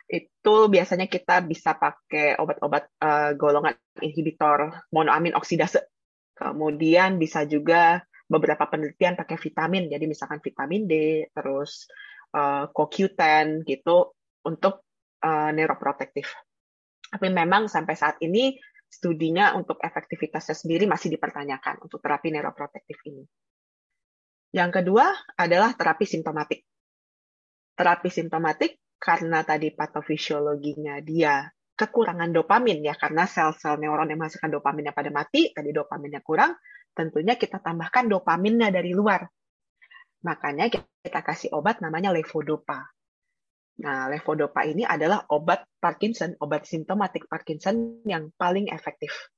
Itu 0.04 0.68
biasanya 0.68 1.08
kita 1.08 1.40
bisa 1.40 1.78
pakai 1.78 2.36
obat-obat 2.36 2.84
uh, 3.00 3.32
golongan 3.32 3.80
inhibitor 4.04 4.84
monoamin 4.92 5.32
oksidase. 5.32 5.88
Kemudian 6.36 7.16
bisa 7.16 7.48
juga 7.48 8.04
beberapa 8.30 8.70
penelitian 8.70 9.18
pakai 9.18 9.34
vitamin, 9.34 9.90
jadi 9.90 10.06
misalkan 10.06 10.38
vitamin 10.38 10.86
D, 10.86 10.94
terus 11.34 11.90
uh, 12.30 12.70
CoQ10 12.70 13.66
gitu 13.66 14.14
untuk 14.46 14.86
uh, 15.26 15.50
neuroprotektif. 15.50 16.30
Tapi 17.10 17.26
memang 17.26 17.66
sampai 17.66 17.98
saat 17.98 18.22
ini 18.22 18.54
studinya 18.86 19.58
untuk 19.58 19.82
efektivitasnya 19.82 20.54
sendiri 20.54 20.86
masih 20.86 21.10
dipertanyakan 21.10 21.82
untuk 21.82 21.98
terapi 21.98 22.30
neuroprotektif 22.30 23.02
ini. 23.10 23.26
Yang 24.54 24.82
kedua 24.82 25.10
adalah 25.34 25.74
terapi 25.74 26.06
simptomatik. 26.06 26.62
Terapi 27.74 28.08
simptomatik 28.10 28.78
karena 28.98 29.42
tadi 29.42 29.74
patofisiologinya 29.74 31.02
dia 31.02 31.50
kekurangan 31.78 32.28
dopamin 32.28 32.84
ya 32.84 32.92
karena 32.92 33.24
sel-sel 33.24 33.80
neuron 33.80 34.10
yang 34.10 34.20
menghasilkan 34.20 34.52
dopaminnya 34.52 34.92
pada 34.92 35.08
mati, 35.08 35.48
tadi 35.54 35.72
dopaminnya 35.72 36.20
kurang, 36.20 36.52
tentunya 36.92 37.34
kita 37.38 37.62
tambahkan 37.62 38.10
dopaminnya 38.10 38.70
dari 38.74 38.92
luar. 38.92 39.26
Makanya 40.20 40.68
kita 40.70 41.20
kasih 41.24 41.54
obat 41.56 41.80
namanya 41.80 42.12
levodopa. 42.12 42.92
Nah, 43.80 44.12
levodopa 44.12 44.60
ini 44.68 44.84
adalah 44.84 45.24
obat 45.32 45.64
Parkinson, 45.80 46.36
obat 46.44 46.68
simptomatik 46.68 47.24
Parkinson 47.24 48.04
yang 48.04 48.28
paling 48.36 48.68
efektif. 48.68 49.32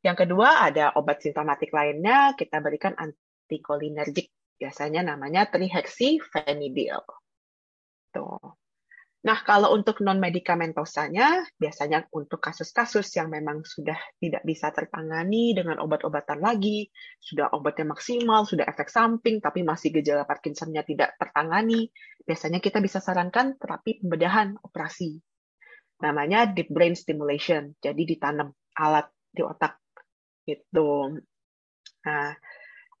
Yang 0.00 0.24
kedua, 0.24 0.64
ada 0.64 0.96
obat 0.96 1.20
simptomatik 1.20 1.68
lainnya, 1.76 2.32
kita 2.32 2.64
berikan 2.64 2.96
antikolinergik. 2.96 4.32
Biasanya 4.56 5.04
namanya 5.04 5.48
trihexyphenidyl. 5.52 7.04
Tuh. 8.12 8.59
Nah, 9.20 9.36
kalau 9.44 9.76
untuk 9.76 10.00
non-medikamentosanya, 10.00 11.44
biasanya 11.60 12.08
untuk 12.16 12.40
kasus-kasus 12.40 13.04
yang 13.20 13.28
memang 13.28 13.60
sudah 13.68 14.00
tidak 14.16 14.40
bisa 14.48 14.72
tertangani 14.72 15.52
dengan 15.52 15.76
obat-obatan 15.76 16.40
lagi, 16.40 16.88
sudah 17.20 17.52
obatnya 17.52 17.92
maksimal, 17.92 18.48
sudah 18.48 18.64
efek 18.64 18.88
samping, 18.88 19.44
tapi 19.44 19.60
masih 19.60 19.92
gejala 19.92 20.24
Parkinsonnya 20.24 20.88
tidak 20.88 21.20
tertangani, 21.20 21.92
biasanya 22.24 22.64
kita 22.64 22.80
bisa 22.80 22.96
sarankan 23.04 23.60
terapi 23.60 24.00
pembedahan 24.00 24.56
operasi. 24.64 25.20
Namanya 26.00 26.48
deep 26.48 26.72
brain 26.72 26.96
stimulation, 26.96 27.76
jadi 27.76 28.00
ditanam 28.00 28.56
alat 28.72 29.04
di 29.28 29.44
otak. 29.44 29.76
Itu. 30.48 31.20
Nah, 32.08 32.32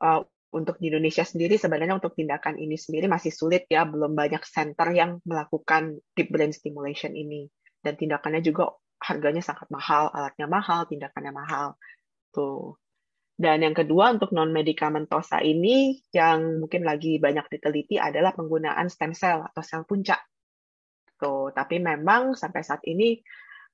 eh, 0.04 0.22
untuk 0.50 0.82
di 0.82 0.90
Indonesia 0.90 1.22
sendiri 1.22 1.54
sebenarnya 1.54 2.02
untuk 2.02 2.18
tindakan 2.18 2.58
ini 2.58 2.74
sendiri 2.74 3.06
masih 3.06 3.30
sulit 3.30 3.70
ya, 3.70 3.86
belum 3.86 4.18
banyak 4.18 4.42
center 4.42 4.90
yang 4.90 5.22
melakukan 5.22 6.02
deep 6.18 6.30
brain 6.34 6.50
stimulation 6.50 7.14
ini. 7.14 7.46
Dan 7.80 7.94
tindakannya 7.94 8.42
juga 8.42 8.74
harganya 9.00 9.40
sangat 9.40 9.70
mahal, 9.72 10.10
alatnya 10.12 10.46
mahal, 10.50 10.84
tindakannya 10.90 11.32
mahal. 11.32 11.78
Tuh. 12.34 12.76
Dan 13.40 13.64
yang 13.64 13.72
kedua 13.72 14.12
untuk 14.12 14.36
non 14.36 14.52
medikamentosa 14.52 15.40
ini 15.40 15.96
yang 16.12 16.60
mungkin 16.60 16.84
lagi 16.84 17.16
banyak 17.16 17.48
diteliti 17.48 17.96
adalah 17.96 18.36
penggunaan 18.36 18.92
stem 18.92 19.16
cell 19.16 19.48
atau 19.48 19.62
sel 19.64 19.88
puncak. 19.88 20.20
Tuh, 21.16 21.48
tapi 21.56 21.80
memang 21.80 22.36
sampai 22.36 22.60
saat 22.60 22.84
ini 22.84 23.16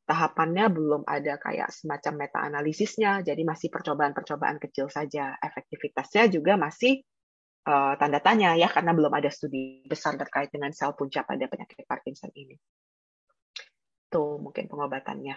tahapannya 0.06 0.70
belum 0.70 1.02
ada 1.02 1.34
kayak 1.36 1.74
semacam 1.74 2.24
meta-analisisnya, 2.24 3.26
jadi 3.26 3.42
masih 3.42 3.68
percobaan-percobaan 3.74 4.62
kecil 4.62 4.86
saja. 4.86 5.34
Efektivitasnya 5.42 6.30
juga 6.30 6.54
masih 6.54 7.02
uh, 7.66 7.98
tanda 7.98 8.22
tanya 8.22 8.54
ya, 8.54 8.70
karena 8.70 8.94
belum 8.94 9.10
ada 9.10 9.28
studi 9.28 9.82
besar 9.82 10.14
terkait 10.14 10.54
dengan 10.54 10.70
sel 10.70 10.94
puncak 10.94 11.26
pada 11.26 11.50
penyakit 11.50 11.82
Parkinson 11.84 12.30
ini. 12.38 12.54
Itu 14.06 14.38
mungkin 14.38 14.70
pengobatannya. 14.70 15.36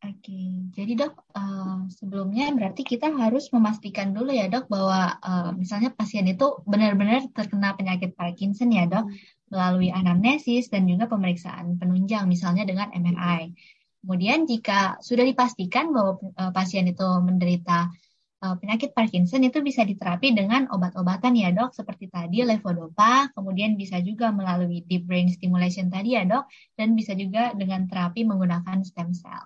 Oke, 0.00 0.72
jadi 0.72 0.96
dok, 0.96 1.12
uh, 1.36 1.84
sebelumnya 1.92 2.48
berarti 2.56 2.88
kita 2.88 3.12
harus 3.20 3.52
memastikan 3.52 4.16
dulu 4.16 4.32
ya 4.32 4.48
dok 4.48 4.64
bahwa 4.72 5.20
uh, 5.20 5.52
misalnya 5.52 5.92
pasien 5.92 6.24
itu 6.24 6.56
benar-benar 6.64 7.28
terkena 7.36 7.76
penyakit 7.76 8.16
Parkinson 8.16 8.72
ya 8.72 8.88
dok, 8.88 9.12
melalui 9.50 9.90
anamnesis 9.90 10.70
dan 10.70 10.86
juga 10.86 11.10
pemeriksaan 11.10 11.76
penunjang 11.76 12.30
misalnya 12.30 12.62
dengan 12.64 12.94
MRI. 12.94 13.52
Kemudian 14.00 14.48
jika 14.48 14.96
sudah 15.04 15.28
dipastikan 15.28 15.92
bahwa 15.92 16.16
uh, 16.38 16.54
pasien 16.56 16.88
itu 16.88 17.04
menderita 17.04 17.92
uh, 18.40 18.56
penyakit 18.56 18.96
Parkinson 18.96 19.44
itu 19.44 19.60
bisa 19.60 19.84
diterapi 19.84 20.32
dengan 20.32 20.66
obat-obatan 20.72 21.36
ya 21.36 21.52
dok, 21.52 21.76
seperti 21.76 22.08
tadi 22.08 22.40
levodopa, 22.40 23.28
kemudian 23.36 23.76
bisa 23.76 24.00
juga 24.00 24.32
melalui 24.32 24.80
deep 24.88 25.04
brain 25.04 25.28
stimulation 25.28 25.92
tadi 25.92 26.16
ya 26.16 26.24
dok, 26.24 26.48
dan 26.80 26.96
bisa 26.96 27.12
juga 27.12 27.52
dengan 27.52 27.84
terapi 27.84 28.24
menggunakan 28.24 28.80
stem 28.80 29.12
cell. 29.12 29.44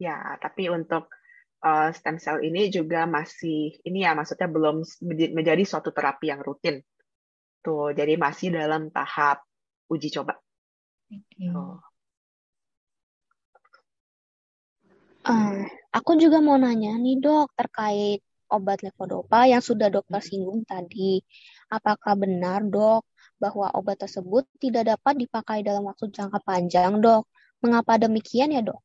Ya, 0.00 0.40
tapi 0.42 0.72
untuk 0.72 1.12
uh, 1.62 1.92
stem 1.94 2.18
cell 2.18 2.42
ini 2.42 2.72
juga 2.72 3.06
masih 3.06 3.78
ini 3.86 4.02
ya 4.02 4.16
maksudnya 4.16 4.48
belum 4.50 4.82
menjadi 5.36 5.62
suatu 5.62 5.94
terapi 5.94 6.34
yang 6.34 6.42
rutin. 6.42 6.82
Tuh, 7.60 7.92
jadi 7.92 8.16
masih 8.16 8.56
dalam 8.56 8.88
tahap 8.88 9.44
uji 9.92 10.08
coba. 10.08 10.38
Okay. 11.10 11.52
Uh, 15.20 15.68
aku 15.92 16.16
juga 16.16 16.40
mau 16.40 16.56
nanya 16.56 16.96
nih 16.96 17.20
dok 17.20 17.52
terkait 17.52 18.24
obat 18.50 18.82
levodopa 18.82 19.46
yang 19.46 19.62
sudah 19.62 19.92
dokter 19.92 20.18
singgung 20.24 20.64
tadi. 20.64 21.20
Apakah 21.70 22.18
benar 22.18 22.64
dok 22.66 23.06
bahwa 23.38 23.70
obat 23.76 24.00
tersebut 24.00 24.48
tidak 24.58 24.96
dapat 24.96 25.20
dipakai 25.22 25.62
dalam 25.62 25.86
waktu 25.86 26.10
jangka 26.10 26.40
panjang 26.42 26.98
dok? 26.98 27.28
Mengapa 27.60 28.00
demikian 28.00 28.50
ya 28.50 28.64
dok? 28.64 28.80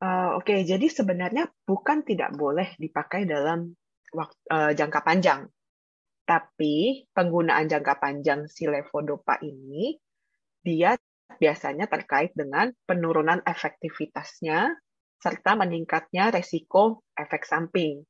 Uh, 0.00 0.40
Oke, 0.40 0.56
okay. 0.56 0.58
jadi 0.64 0.88
sebenarnya 0.88 1.52
bukan 1.68 2.00
tidak 2.02 2.32
boleh 2.32 2.72
dipakai 2.80 3.28
dalam 3.28 3.76
waktu, 4.16 4.40
uh, 4.48 4.72
jangka 4.72 5.00
panjang, 5.04 5.44
tapi 6.30 7.10
penggunaan 7.10 7.66
jangka 7.66 7.98
panjang 7.98 8.46
si 8.46 8.70
levodopa 8.70 9.42
ini 9.42 9.98
dia 10.62 10.94
biasanya 11.42 11.90
terkait 11.90 12.30
dengan 12.38 12.70
penurunan 12.86 13.42
efektivitasnya 13.42 14.78
serta 15.18 15.58
meningkatnya 15.58 16.30
resiko 16.30 17.02
efek 17.18 17.42
samping. 17.42 18.06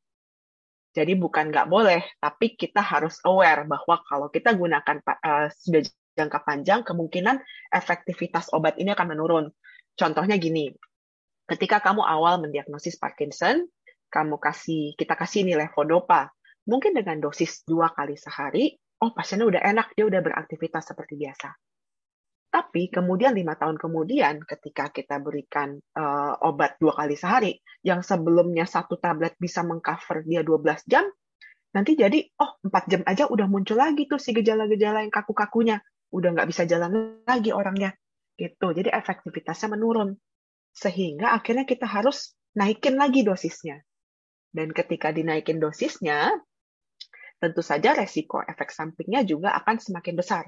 Jadi 0.93 1.17
bukan 1.17 1.49
nggak 1.49 1.71
boleh, 1.71 2.03
tapi 2.21 2.61
kita 2.61 2.85
harus 2.85 3.23
aware 3.25 3.65
bahwa 3.65 4.03
kalau 4.05 4.29
kita 4.29 4.53
gunakan 4.53 5.01
uh, 5.07 5.49
sudah 5.49 5.87
jangka 6.19 6.45
panjang, 6.45 6.81
kemungkinan 6.85 7.41
efektivitas 7.73 8.53
obat 8.53 8.77
ini 8.77 8.93
akan 8.93 9.17
menurun. 9.17 9.47
Contohnya 9.95 10.37
gini, 10.37 10.75
ketika 11.47 11.79
kamu 11.79 12.03
awal 12.03 12.43
mendiagnosis 12.43 12.99
Parkinson, 12.99 13.71
kamu 14.11 14.37
kasih 14.43 14.99
kita 14.99 15.15
kasih 15.15 15.47
nilai 15.47 15.71
levodopa, 15.71 16.35
mungkin 16.69 16.97
dengan 16.97 17.23
dosis 17.23 17.63
dua 17.65 17.93
kali 17.93 18.17
sehari, 18.17 18.77
oh 19.01 19.13
pasiennya 19.17 19.47
udah 19.49 19.63
enak, 19.65 19.97
dia 19.97 20.05
udah 20.05 20.21
beraktivitas 20.21 20.93
seperti 20.93 21.17
biasa. 21.17 21.51
Tapi 22.51 22.91
kemudian 22.91 23.39
lima 23.39 23.55
tahun 23.55 23.79
kemudian, 23.79 24.43
ketika 24.43 24.91
kita 24.91 25.23
berikan 25.23 25.79
uh, 25.95 26.35
obat 26.43 26.75
dua 26.83 26.99
kali 26.99 27.15
sehari, 27.15 27.63
yang 27.87 28.03
sebelumnya 28.03 28.67
satu 28.67 28.99
tablet 28.99 29.39
bisa 29.39 29.63
mengcover 29.63 30.27
dia 30.27 30.43
12 30.43 30.91
jam, 30.91 31.07
nanti 31.71 31.95
jadi, 31.95 32.27
oh 32.43 32.59
empat 32.67 32.91
jam 32.91 33.03
aja 33.07 33.31
udah 33.31 33.47
muncul 33.47 33.79
lagi 33.79 34.11
tuh 34.11 34.19
si 34.19 34.35
gejala-gejala 34.35 35.07
yang 35.07 35.15
kaku-kakunya. 35.15 35.79
Udah 36.11 36.35
nggak 36.35 36.51
bisa 36.51 36.67
jalan 36.67 37.23
lagi 37.23 37.55
orangnya. 37.55 37.95
Gitu. 38.35 38.67
Jadi 38.75 38.91
efektivitasnya 38.91 39.79
menurun 39.79 40.19
sehingga 40.75 41.35
akhirnya 41.39 41.67
kita 41.67 41.87
harus 41.87 42.35
naikin 42.59 42.99
lagi 42.99 43.23
dosisnya. 43.23 43.79
Dan 44.51 44.75
ketika 44.75 45.15
dinaikin 45.15 45.63
dosisnya, 45.63 46.35
tentu 47.41 47.65
saja 47.65 47.97
resiko 47.97 48.45
efek 48.45 48.69
sampingnya 48.69 49.25
juga 49.25 49.57
akan 49.57 49.81
semakin 49.81 50.15
besar. 50.15 50.45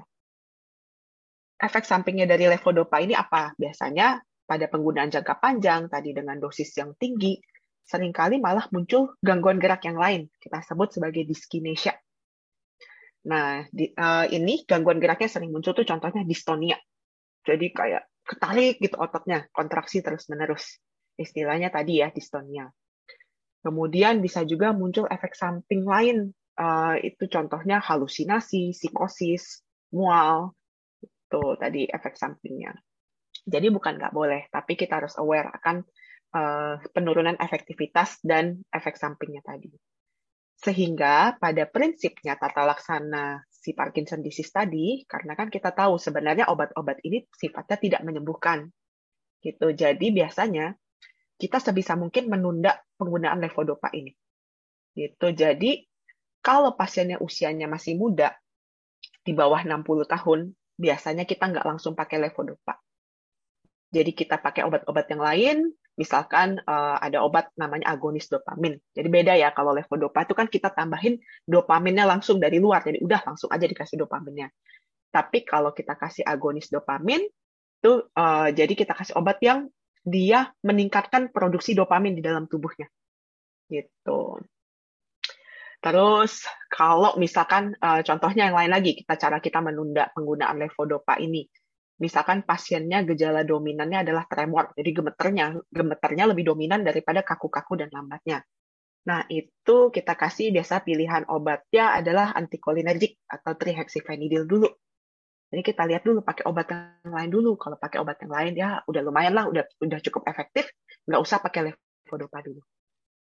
Efek 1.57 1.83
sampingnya 1.83 2.29
dari 2.29 2.45
levodopa 2.45 3.01
ini 3.01 3.17
apa? 3.17 3.57
Biasanya 3.57 4.21
pada 4.45 4.69
penggunaan 4.69 5.09
jangka 5.09 5.41
panjang, 5.41 5.89
tadi 5.89 6.13
dengan 6.13 6.37
dosis 6.37 6.69
yang 6.77 6.93
tinggi, 6.99 7.39
sering 7.83 8.13
kali 8.13 8.37
malah 8.37 8.67
muncul 8.69 9.15
gangguan 9.19 9.57
gerak 9.57 9.83
yang 9.89 9.97
lain. 9.97 10.29
Kita 10.37 10.61
sebut 10.61 10.93
sebagai 10.93 11.25
dyskinesia. 11.25 11.97
Nah, 13.23 13.63
di, 13.71 13.87
uh, 13.95 14.27
ini 14.27 14.67
gangguan 14.67 14.99
geraknya 14.99 15.31
sering 15.31 15.49
muncul 15.49 15.71
tuh 15.71 15.87
contohnya 15.87 16.27
distonia. 16.27 16.75
Jadi 17.43 17.71
kayak 17.71 18.03
ketarik 18.27 18.79
gitu 18.83 18.99
ototnya, 18.99 19.47
kontraksi 19.55 20.03
terus-menerus. 20.03 20.79
Istilahnya 21.15 21.71
tadi 21.71 22.03
ya, 22.03 22.11
distonia. 22.11 22.67
Kemudian 23.63 24.19
bisa 24.19 24.43
juga 24.43 24.75
muncul 24.75 25.07
efek 25.07 25.39
samping 25.39 25.87
lain. 25.87 26.35
Uh, 26.53 27.01
itu 27.01 27.25
contohnya 27.33 27.81
halusinasi, 27.81 28.77
psikosis, 28.77 29.65
mual. 29.89 30.53
Itu 31.01 31.57
tadi 31.57 31.89
efek 31.89 32.13
sampingnya. 32.13 32.77
Jadi 33.43 33.67
bukan 33.73 33.97
nggak 33.97 34.13
boleh, 34.13 34.47
tapi 34.53 34.77
kita 34.77 35.01
harus 35.03 35.17
aware 35.17 35.49
akan 35.49 35.81
uh, 36.37 36.77
penurunan 36.93 37.35
efektivitas 37.41 38.21
dan 38.21 38.61
efek 38.69 38.95
sampingnya 38.95 39.41
tadi. 39.41 39.73
Sehingga 40.63 41.35
pada 41.41 41.67
prinsipnya 41.67 42.39
tata 42.39 42.63
laksana 42.63 43.43
si 43.49 43.75
Parkinson 43.75 44.23
disease 44.23 44.53
tadi, 44.53 45.03
karena 45.03 45.35
kan 45.35 45.51
kita 45.51 45.75
tahu 45.75 45.99
sebenarnya 45.99 46.47
obat-obat 46.47 47.03
ini 47.03 47.25
sifatnya 47.33 47.77
tidak 47.81 48.01
menyembuhkan. 48.05 48.71
Gitu. 49.43 49.75
Jadi 49.75 50.15
biasanya 50.15 50.71
kita 51.35 51.59
sebisa 51.59 51.99
mungkin 51.99 52.31
menunda 52.31 52.79
penggunaan 52.95 53.43
levodopa 53.43 53.91
ini. 53.91 54.15
Gitu. 54.95 55.35
Jadi 55.35 55.83
kalau 56.43 56.75
pasiennya 56.75 57.23
usianya 57.23 57.71
masih 57.71 57.95
muda, 57.95 58.35
di 59.23 59.31
bawah 59.31 59.63
60 59.63 60.03
tahun, 60.03 60.51
biasanya 60.75 61.23
kita 61.23 61.47
nggak 61.47 61.63
langsung 61.63 61.95
pakai 61.95 62.19
levodopa. 62.19 62.75
Jadi 63.93 64.11
kita 64.11 64.41
pakai 64.41 64.67
obat-obat 64.67 65.05
yang 65.07 65.21
lain, 65.23 65.57
misalkan 65.95 66.59
uh, 66.65 66.97
ada 66.99 67.23
obat 67.23 67.53
namanya 67.55 67.95
agonis 67.95 68.27
dopamin. 68.27 68.75
Jadi 68.91 69.07
beda 69.07 69.37
ya 69.39 69.55
kalau 69.55 69.71
levodopa 69.71 70.27
itu 70.27 70.33
kan 70.35 70.51
kita 70.51 70.73
tambahin 70.75 71.21
dopaminnya 71.47 72.03
langsung 72.03 72.41
dari 72.41 72.59
luar, 72.59 72.83
jadi 72.83 72.99
udah 72.99 73.21
langsung 73.23 73.47
aja 73.53 73.63
dikasih 73.63 73.95
dopaminnya. 74.01 74.51
Tapi 75.13 75.45
kalau 75.47 75.71
kita 75.71 75.95
kasih 75.95 76.25
agonis 76.25 76.67
dopamin 76.73 77.23
itu 77.83 77.93
uh, 78.17 78.49
jadi 78.49 78.73
kita 78.73 78.97
kasih 78.97 79.15
obat 79.15 79.39
yang 79.39 79.69
dia 80.03 80.51
meningkatkan 80.65 81.31
produksi 81.31 81.77
dopamin 81.77 82.17
di 82.17 82.23
dalam 82.25 82.49
tubuhnya. 82.49 82.89
Gitu. 83.71 84.19
Terus 85.83 86.47
kalau 86.71 87.19
misalkan 87.19 87.75
uh, 87.83 87.99
contohnya 88.07 88.47
yang 88.47 88.55
lain 88.55 88.71
lagi, 88.71 88.95
kita 88.95 89.19
cara 89.19 89.43
kita 89.43 89.59
menunda 89.59 90.07
penggunaan 90.15 90.55
levodopa 90.55 91.19
ini 91.19 91.43
misalkan 92.01 92.41
pasiennya 92.43 93.05
gejala 93.05 93.45
dominannya 93.45 94.03
adalah 94.03 94.25
tremor, 94.25 94.73
jadi 94.73 94.89
gemeternya 94.91 95.45
gemeternya 95.69 96.25
lebih 96.33 96.51
dominan 96.51 96.81
daripada 96.81 97.21
kaku-kaku 97.21 97.77
dan 97.79 97.89
lambatnya. 97.93 98.41
Nah, 99.03 99.27
itu 99.27 99.91
kita 99.91 100.15
kasih 100.15 100.55
biasa 100.55 100.83
pilihan 100.83 101.27
obatnya 101.27 101.95
adalah 101.99 102.31
antikolinergik 102.35 103.19
atau 103.27 103.51
trihexyphenidyl 103.55 104.47
dulu. 104.47 104.69
Jadi 105.53 105.61
kita 105.61 105.85
lihat 105.85 106.01
dulu 106.07 106.23
pakai 106.23 106.43
obat 106.49 106.65
yang 106.71 107.13
lain 107.13 107.29
dulu. 107.29 107.59
Kalau 107.59 107.77
pakai 107.77 108.01
obat 108.01 108.17
yang 108.23 108.31
lain 108.31 108.53
ya 108.57 108.69
udah 108.87 109.01
lumayan 109.03 109.33
lah, 109.35 109.45
udah 109.51 109.63
udah 109.83 109.99
cukup 110.01 110.23
efektif, 110.25 110.71
nggak 111.05 111.21
usah 111.21 111.43
pakai 111.43 111.71
levodopa 111.71 112.39
dulu. 112.41 112.63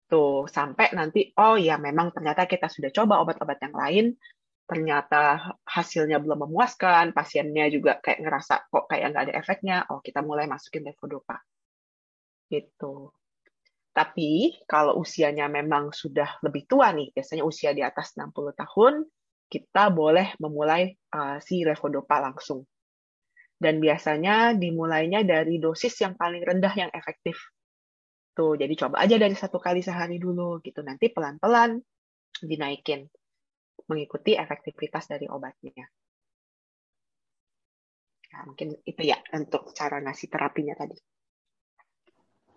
Tuh, 0.08 0.48
sampai 0.48 0.96
nanti 0.96 1.28
oh 1.36 1.60
ya 1.60 1.76
memang 1.76 2.16
ternyata 2.16 2.48
kita 2.48 2.72
sudah 2.72 2.88
coba 2.88 3.20
obat-obat 3.20 3.60
yang 3.60 3.76
lain, 3.76 4.06
ternyata 4.64 5.52
hasilnya 5.64 6.20
belum 6.20 6.48
memuaskan, 6.48 7.12
pasiennya 7.12 7.68
juga 7.68 8.00
kayak 8.00 8.20
ngerasa 8.24 8.54
kok 8.72 8.84
kayak 8.88 9.12
nggak 9.12 9.24
ada 9.28 9.34
efeknya, 9.36 9.76
oh 9.92 10.00
kita 10.00 10.24
mulai 10.24 10.48
masukin 10.48 10.84
levodopa. 10.84 11.40
Gitu. 12.48 13.12
Tapi 13.92 14.60
kalau 14.68 15.00
usianya 15.00 15.48
memang 15.48 15.90
sudah 15.90 16.40
lebih 16.44 16.68
tua 16.68 16.92
nih, 16.92 17.10
biasanya 17.12 17.44
usia 17.44 17.72
di 17.72 17.80
atas 17.80 18.14
60 18.14 18.32
tahun, 18.54 19.08
kita 19.48 19.88
boleh 19.90 20.36
memulai 20.38 20.92
uh, 21.16 21.40
si 21.40 21.64
levodopa 21.64 22.20
langsung. 22.20 22.62
Dan 23.58 23.82
biasanya 23.82 24.54
dimulainya 24.54 25.26
dari 25.26 25.58
dosis 25.58 25.98
yang 25.98 26.14
paling 26.14 26.44
rendah 26.44 26.70
yang 26.78 26.92
efektif. 26.94 27.40
Tuh, 28.38 28.54
jadi 28.54 28.70
coba 28.78 29.02
aja 29.02 29.18
dari 29.18 29.34
satu 29.34 29.58
kali 29.58 29.82
sehari 29.82 30.22
dulu 30.22 30.62
gitu. 30.62 30.78
Nanti 30.86 31.10
pelan-pelan 31.10 31.82
dinaikin 32.38 33.02
mengikuti 33.90 34.38
efektivitas 34.38 35.10
dari 35.10 35.26
obatnya. 35.26 35.90
Nah, 38.30 38.42
mungkin 38.46 38.78
itu 38.86 39.02
ya 39.02 39.18
untuk 39.34 39.74
cara 39.74 39.98
ngasih 39.98 40.30
terapinya 40.30 40.78
tadi. 40.78 40.94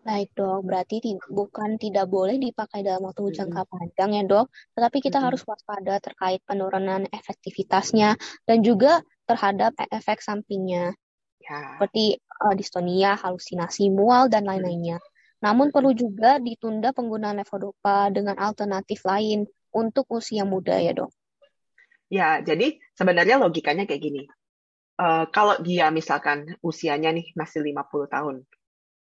Baik 0.01 0.33
dok, 0.37 0.65
berarti 0.65 0.97
bukan 1.29 1.77
tidak 1.81 2.09
boleh 2.09 2.37
dipakai 2.37 2.85
dalam 2.85 3.05
waktu 3.05 3.37
jangka 3.37 3.65
panjang 3.65 4.17
ya 4.17 4.23
dok, 4.25 4.53
tetapi 4.77 4.97
kita 4.97 5.17
hmm. 5.17 5.25
harus 5.29 5.41
waspada 5.45 5.97
terkait 5.97 6.41
penurunan 6.45 7.09
efektivitasnya 7.09 8.17
dan 8.45 8.57
juga 8.61 9.01
terhadap 9.25 9.73
efek 9.77 10.21
sampingnya. 10.21 10.93
ya. 11.41 11.57
seperti 11.77 12.21
uh, 12.21 12.53
distonia, 12.53 13.17
halusinasi, 13.17 13.89
mual, 13.89 14.29
dan 14.29 14.45
lain-lainnya. 14.45 15.01
Namun 15.41 15.73
perlu 15.73 15.91
juga 15.97 16.37
ditunda 16.37 16.93
penggunaan 16.93 17.41
levodopa 17.41 18.13
dengan 18.13 18.37
alternatif 18.37 19.01
lain 19.03 19.49
untuk 19.73 20.05
usia 20.13 20.45
muda 20.45 20.77
ya 20.77 20.93
dok. 20.93 21.09
Ya, 22.11 22.43
jadi 22.43 22.77
sebenarnya 22.93 23.39
logikanya 23.41 23.87
kayak 23.89 24.03
gini. 24.03 24.23
Uh, 25.01 25.25
kalau 25.33 25.57
dia 25.63 25.89
misalkan 25.89 26.45
usianya 26.61 27.09
nih 27.09 27.33
masih 27.33 27.65
50 27.65 28.05
tahun, 28.11 28.35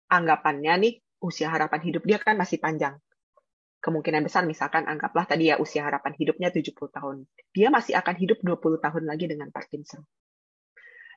anggapannya 0.08 0.74
nih 0.80 0.94
usia 1.20 1.52
harapan 1.52 1.80
hidup 1.84 2.02
dia 2.08 2.16
kan 2.16 2.40
masih 2.40 2.56
panjang. 2.56 2.96
Kemungkinan 3.80 4.24
besar 4.24 4.44
misalkan 4.44 4.84
anggaplah 4.88 5.24
tadi 5.24 5.52
ya 5.52 5.56
usia 5.60 5.84
harapan 5.84 6.12
hidupnya 6.16 6.48
70 6.52 6.72
tahun. 6.72 7.16
Dia 7.52 7.68
masih 7.68 7.96
akan 7.96 8.14
hidup 8.16 8.38
20 8.40 8.80
tahun 8.80 9.04
lagi 9.04 9.28
dengan 9.28 9.48
Parkinson. 9.52 10.04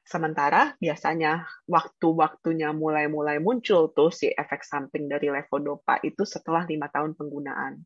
Sementara 0.03 0.75
biasanya 0.83 1.47
waktu-waktunya 1.63 2.75
mulai-mulai 2.75 3.39
muncul 3.39 3.95
tuh 3.95 4.11
si 4.11 4.27
efek 4.27 4.61
samping 4.67 5.07
dari 5.07 5.31
levodopa 5.31 6.03
itu 6.03 6.27
setelah 6.27 6.67
lima 6.67 6.91
tahun 6.91 7.15
penggunaan. 7.15 7.79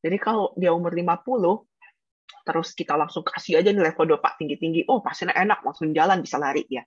Jadi 0.00 0.16
kalau 0.16 0.56
dia 0.56 0.72
umur 0.72 0.96
50, 0.96 2.48
terus 2.48 2.72
kita 2.72 2.96
langsung 2.96 3.20
kasih 3.20 3.60
aja 3.60 3.68
nih 3.68 3.84
levodopa 3.92 4.32
tinggi-tinggi, 4.40 4.88
oh 4.88 5.04
pasiennya 5.04 5.36
enak, 5.36 5.60
langsung 5.60 5.92
jalan 5.92 6.24
bisa 6.24 6.40
lari 6.40 6.64
ya. 6.72 6.86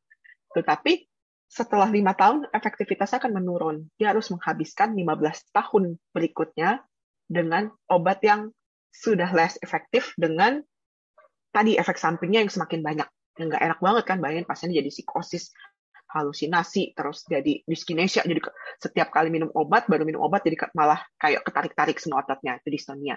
Tetapi 0.58 1.06
setelah 1.52 1.92
lima 1.92 2.16
tahun 2.16 2.48
efektivitasnya 2.50 3.20
akan 3.22 3.34
menurun. 3.36 3.78
Dia 4.00 4.16
harus 4.16 4.32
menghabiskan 4.32 4.96
15 4.96 5.52
tahun 5.52 6.00
berikutnya 6.16 6.80
dengan 7.28 7.70
obat 7.92 8.24
yang 8.24 8.56
sudah 8.90 9.28
less 9.36 9.60
efektif 9.60 10.16
dengan 10.16 10.64
tadi 11.52 11.76
efek 11.76 12.00
sampingnya 12.00 12.48
yang 12.48 12.52
semakin 12.52 12.80
banyak. 12.80 13.08
Nggak 13.38 13.62
enak 13.62 13.80
banget 13.80 14.04
kan, 14.08 14.18
bayangin 14.20 14.48
pasiennya 14.48 14.84
jadi 14.84 14.92
psikosis, 14.92 15.56
halusinasi, 16.12 16.92
terus 16.92 17.24
jadi 17.24 17.64
dyskinesia, 17.64 18.28
jadi 18.28 18.44
setiap 18.78 19.10
kali 19.16 19.32
minum 19.32 19.48
obat, 19.56 19.88
baru 19.88 20.04
minum 20.04 20.22
obat, 20.24 20.44
jadi 20.44 20.60
malah 20.76 21.00
kayak 21.16 21.42
ketarik-tarik 21.48 21.98
semua 21.98 22.24
ototnya, 22.24 22.60
itu 22.60 22.68
dystonia. 22.68 23.16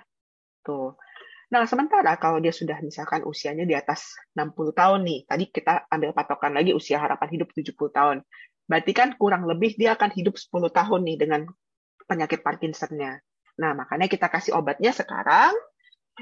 Tuh. 0.62 0.94
Nah, 1.52 1.68
sementara 1.68 2.16
kalau 2.16 2.40
dia 2.40 2.54
sudah 2.54 2.80
misalkan 2.80 3.22
usianya 3.26 3.68
di 3.68 3.76
atas 3.76 4.16
60 4.32 4.72
tahun 4.72 5.04
nih, 5.04 5.18
tadi 5.28 5.44
kita 5.52 5.86
ambil 5.92 6.10
patokan 6.16 6.56
lagi 6.56 6.72
usia 6.72 6.98
harapan 6.98 7.28
hidup 7.30 7.52
70 7.52 7.90
tahun. 7.92 8.16
Berarti 8.64 8.92
kan 8.96 9.12
kurang 9.20 9.44
lebih 9.44 9.76
dia 9.76 9.92
akan 9.92 10.10
hidup 10.14 10.40
10 10.40 10.72
tahun 10.72 11.00
nih 11.04 11.16
dengan 11.20 11.40
penyakit 12.08 12.40
Parkinson-nya. 12.40 13.20
Nah, 13.60 13.70
makanya 13.76 14.08
kita 14.08 14.26
kasih 14.32 14.56
obatnya 14.56 14.90
sekarang, 14.90 15.52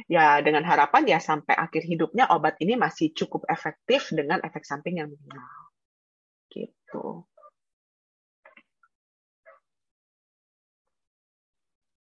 ya 0.09 0.40
dengan 0.46 0.64
harapan 0.64 1.02
ya 1.12 1.18
sampai 1.20 1.55
akhir 1.57 1.83
hidupnya 1.85 2.24
obat 2.35 2.57
ini 2.64 2.74
masih 2.81 3.12
cukup 3.12 3.44
efektif 3.48 4.09
dengan 4.12 4.38
efek 4.46 4.64
samping 4.64 5.00
yang 5.00 5.09
minimal. 5.12 5.48
Gitu. 6.52 7.24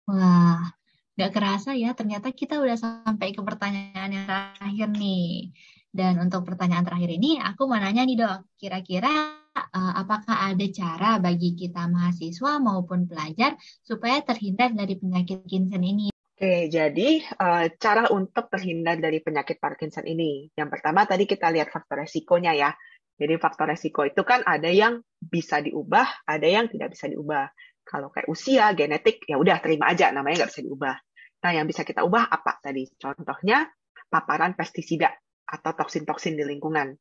Wah, 0.08 0.78
Gak 1.18 1.34
kerasa 1.34 1.74
ya, 1.74 1.90
ternyata 1.98 2.30
kita 2.30 2.62
udah 2.62 2.78
sampai 2.78 3.34
ke 3.34 3.42
pertanyaan 3.42 4.10
yang 4.14 4.24
terakhir 4.30 4.88
nih. 4.94 5.50
Dan 5.90 6.14
untuk 6.22 6.46
pertanyaan 6.46 6.86
terakhir 6.86 7.10
ini, 7.10 7.42
aku 7.42 7.66
mau 7.66 7.74
nanya 7.74 8.06
nih 8.06 8.16
dok, 8.22 8.38
kira-kira 8.54 9.34
uh, 9.50 9.92
apakah 9.98 10.54
ada 10.54 10.66
cara 10.70 11.18
bagi 11.18 11.58
kita 11.58 11.90
mahasiswa 11.90 12.62
maupun 12.62 13.10
pelajar 13.10 13.58
supaya 13.82 14.22
terhindar 14.22 14.70
dari 14.78 14.94
penyakit 14.94 15.42
Parkinson 15.42 15.82
ini? 15.82 16.14
Oke, 16.38 16.70
jadi 16.70 17.18
uh, 17.34 17.66
cara 17.82 18.14
untuk 18.14 18.46
terhindar 18.46 19.02
dari 19.02 19.18
penyakit 19.18 19.58
Parkinson 19.58 20.06
ini. 20.06 20.46
Yang 20.54 20.78
pertama 20.78 21.02
tadi 21.02 21.26
kita 21.26 21.50
lihat 21.50 21.66
faktor 21.66 22.06
resikonya 22.06 22.54
ya. 22.54 22.70
Jadi 23.18 23.34
faktor 23.42 23.66
resiko 23.66 24.06
itu 24.06 24.22
kan 24.22 24.46
ada 24.46 24.70
yang 24.70 25.02
bisa 25.18 25.58
diubah, 25.58 26.22
ada 26.30 26.46
yang 26.46 26.70
tidak 26.70 26.94
bisa 26.94 27.10
diubah. 27.10 27.50
Kalau 27.82 28.14
kayak 28.14 28.30
usia, 28.30 28.70
genetik, 28.70 29.26
ya 29.26 29.34
udah 29.34 29.58
terima 29.58 29.90
aja, 29.90 30.14
namanya 30.14 30.46
nggak 30.46 30.50
bisa 30.54 30.62
diubah. 30.62 30.94
Nah, 31.42 31.50
yang 31.50 31.66
bisa 31.66 31.82
kita 31.82 32.06
ubah 32.06 32.30
apa 32.30 32.62
tadi? 32.62 32.86
Contohnya 32.94 33.66
paparan 34.06 34.54
pestisida 34.54 35.10
atau 35.42 35.74
toksin-toksin 35.74 36.38
di 36.38 36.46
lingkungan. 36.46 36.94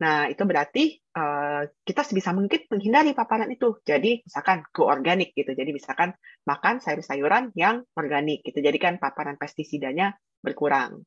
Nah, 0.00 0.26
itu 0.32 0.42
berarti 0.48 0.98
uh, 1.14 1.68
kita 1.84 2.02
sebisa 2.02 2.32
mungkin 2.32 2.64
menghindari 2.72 3.12
paparan 3.12 3.52
itu. 3.52 3.78
Jadi, 3.84 4.24
misalkan 4.24 4.64
go 4.72 4.88
organik 4.88 5.36
gitu. 5.36 5.52
Jadi, 5.52 5.70
misalkan 5.70 6.16
makan 6.46 6.82
sayur-sayuran 6.82 7.54
yang 7.54 7.86
organik 7.94 8.42
gitu. 8.42 8.58
Jadi 8.58 8.78
kan 8.82 8.98
paparan 8.98 9.38
pestisidanya 9.38 10.14
berkurang. 10.42 11.06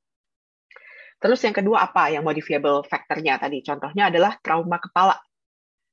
Terus 1.19 1.39
yang 1.47 1.55
kedua 1.55 1.87
apa 1.91 2.11
yang 2.11 2.23
modifiable 2.27 2.83
factor-nya 2.87 3.39
tadi? 3.39 3.63
Contohnya 3.63 4.11
adalah 4.11 4.35
trauma 4.39 4.79
kepala. 4.79 5.15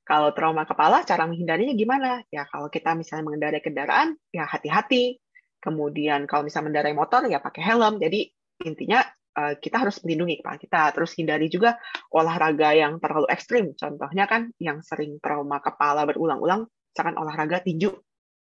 Kalau 0.03 0.35
trauma 0.35 0.67
kepala, 0.67 1.07
cara 1.07 1.23
menghindarinya 1.23 1.71
gimana? 1.79 2.19
Ya, 2.27 2.43
kalau 2.51 2.67
kita 2.67 2.91
misalnya 2.91 3.23
mengendarai 3.31 3.63
kendaraan, 3.63 4.19
ya 4.35 4.43
hati-hati. 4.43 5.15
Kemudian 5.63 6.27
kalau 6.27 6.43
misalnya 6.43 6.75
mendarai 6.75 6.91
motor 6.91 7.23
ya 7.31 7.39
pakai 7.39 7.63
helm. 7.63 8.03
Jadi 8.03 8.27
intinya 8.67 8.99
uh, 9.37 9.53
kita 9.57 9.81
harus 9.81 10.01
melindungi 10.05 10.41
kepala 10.41 10.57
kita. 10.57 10.81
Terus 10.93 11.11
hindari 11.17 11.47
juga 11.49 11.77
olahraga 12.13 12.73
yang 12.73 12.97
terlalu 12.97 13.27
ekstrim. 13.29 13.73
Contohnya 13.73 14.25
kan 14.29 14.49
yang 14.57 14.79
sering 14.85 15.17
trauma 15.19 15.59
kepala 15.59 16.05
berulang-ulang, 16.07 16.65
misalkan 16.65 17.15
olahraga 17.17 17.61
tinju, 17.61 17.91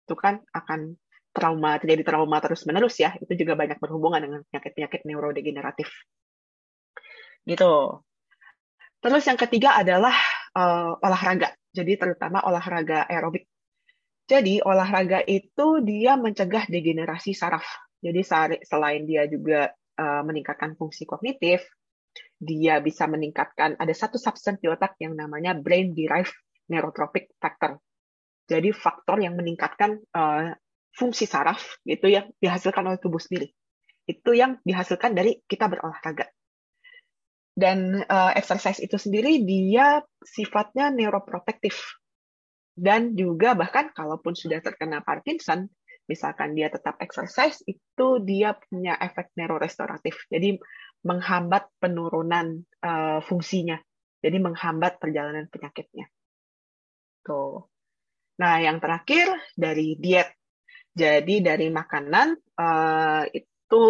itu 0.06 0.16
kan 0.18 0.42
akan 0.54 0.96
trauma 1.36 1.76
terjadi 1.82 2.16
trauma 2.16 2.38
terus 2.40 2.64
menerus 2.64 2.96
ya. 2.98 3.14
Itu 3.20 3.34
juga 3.36 3.58
banyak 3.58 3.78
berhubungan 3.82 4.22
dengan 4.22 4.42
penyakit-penyakit 4.50 5.02
neurodegeneratif. 5.04 5.90
Gitu. 7.46 7.74
Terus 9.04 9.24
yang 9.30 9.38
ketiga 9.38 9.78
adalah 9.78 10.16
uh, 10.58 10.98
olahraga. 10.98 11.54
Jadi 11.76 12.00
terutama 12.00 12.42
olahraga 12.48 13.06
aerobik 13.06 13.46
jadi 14.26 14.58
olahraga 14.66 15.22
itu 15.30 15.86
dia 15.86 16.18
mencegah 16.18 16.66
degenerasi 16.66 17.38
saraf. 17.38 17.66
Jadi 18.02 18.26
selain 18.66 19.06
dia 19.06 19.30
juga 19.30 19.70
uh, 19.98 20.22
meningkatkan 20.24 20.76
fungsi 20.76 21.04
kognitif, 21.08 21.66
dia 22.40 22.80
bisa 22.80 23.08
meningkatkan 23.08 23.76
ada 23.76 23.92
satu 23.92 24.16
substance 24.16 24.60
di 24.64 24.72
otak 24.72 24.96
yang 25.04 25.16
namanya 25.16 25.56
brain 25.56 25.92
derived 25.92 26.36
neurotrophic 26.72 27.32
factor. 27.40 27.80
Jadi 28.46 28.70
faktor 28.72 29.20
yang 29.20 29.34
meningkatkan 29.36 30.00
uh, 30.14 30.54
fungsi 30.96 31.26
saraf 31.26 31.82
itu 31.84 32.08
yang 32.08 32.30
dihasilkan 32.40 32.86
oleh 32.86 33.02
tubuh 33.02 33.20
sendiri. 33.20 33.52
Itu 34.06 34.38
yang 34.38 34.62
dihasilkan 34.62 35.18
dari 35.18 35.42
kita 35.50 35.66
berolahraga. 35.66 36.30
Dan 37.56 38.04
uh, 38.04 38.32
exercise 38.36 38.84
itu 38.84 39.00
sendiri 39.00 39.42
dia 39.48 40.04
sifatnya 40.20 40.92
neuroprotektif 40.92 41.80
dan 42.76 43.16
juga 43.16 43.56
bahkan 43.56 43.96
kalaupun 43.96 44.36
sudah 44.36 44.60
terkena 44.60 45.00
Parkinson, 45.00 45.72
misalkan 46.06 46.54
dia 46.54 46.70
tetap 46.70 46.98
exercise, 47.02 47.62
itu 47.66 48.08
dia 48.22 48.54
punya 48.56 48.98
efek 48.98 49.34
neurorestoratif. 49.38 50.30
Jadi 50.30 50.58
menghambat 51.06 51.70
penurunan 51.78 52.66
uh, 52.82 53.22
fungsinya. 53.22 53.78
Jadi 54.22 54.38
menghambat 54.42 54.98
perjalanan 54.98 55.46
penyakitnya. 55.50 56.10
Tuh. 57.22 57.70
Nah, 58.42 58.58
yang 58.60 58.82
terakhir 58.82 59.30
dari 59.54 59.98
diet. 60.02 60.34
Jadi 60.96 61.44
dari 61.44 61.68
makanan 61.68 62.40
uh, 62.56 63.24
itu 63.28 63.84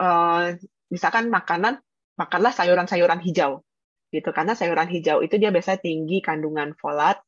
uh, 0.00 0.46
misalkan 0.88 1.28
makanan 1.28 1.76
makanlah 2.16 2.50
sayuran-sayuran 2.56 3.20
hijau 3.20 3.62
gitu 4.08 4.32
karena 4.32 4.56
sayuran 4.56 4.88
hijau 4.88 5.20
itu 5.20 5.36
dia 5.36 5.52
biasanya 5.52 5.84
tinggi 5.84 6.24
kandungan 6.24 6.72
folat 6.80 7.20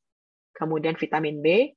kemudian 0.57 0.97
vitamin 0.97 1.45
B. 1.45 1.77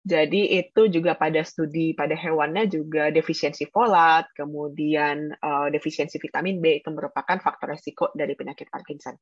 Jadi 0.00 0.56
itu 0.56 0.88
juga 0.88 1.12
pada 1.12 1.44
studi 1.44 1.92
pada 1.92 2.16
hewannya 2.16 2.72
juga 2.72 3.12
defisiensi 3.12 3.68
folat, 3.68 4.32
kemudian 4.32 5.28
uh, 5.36 5.68
defisiensi 5.68 6.16
vitamin 6.16 6.56
B 6.56 6.80
itu 6.80 6.88
merupakan 6.88 7.36
faktor 7.36 7.76
resiko 7.76 8.08
dari 8.16 8.32
penyakit 8.32 8.72
Parkinson. 8.72 9.12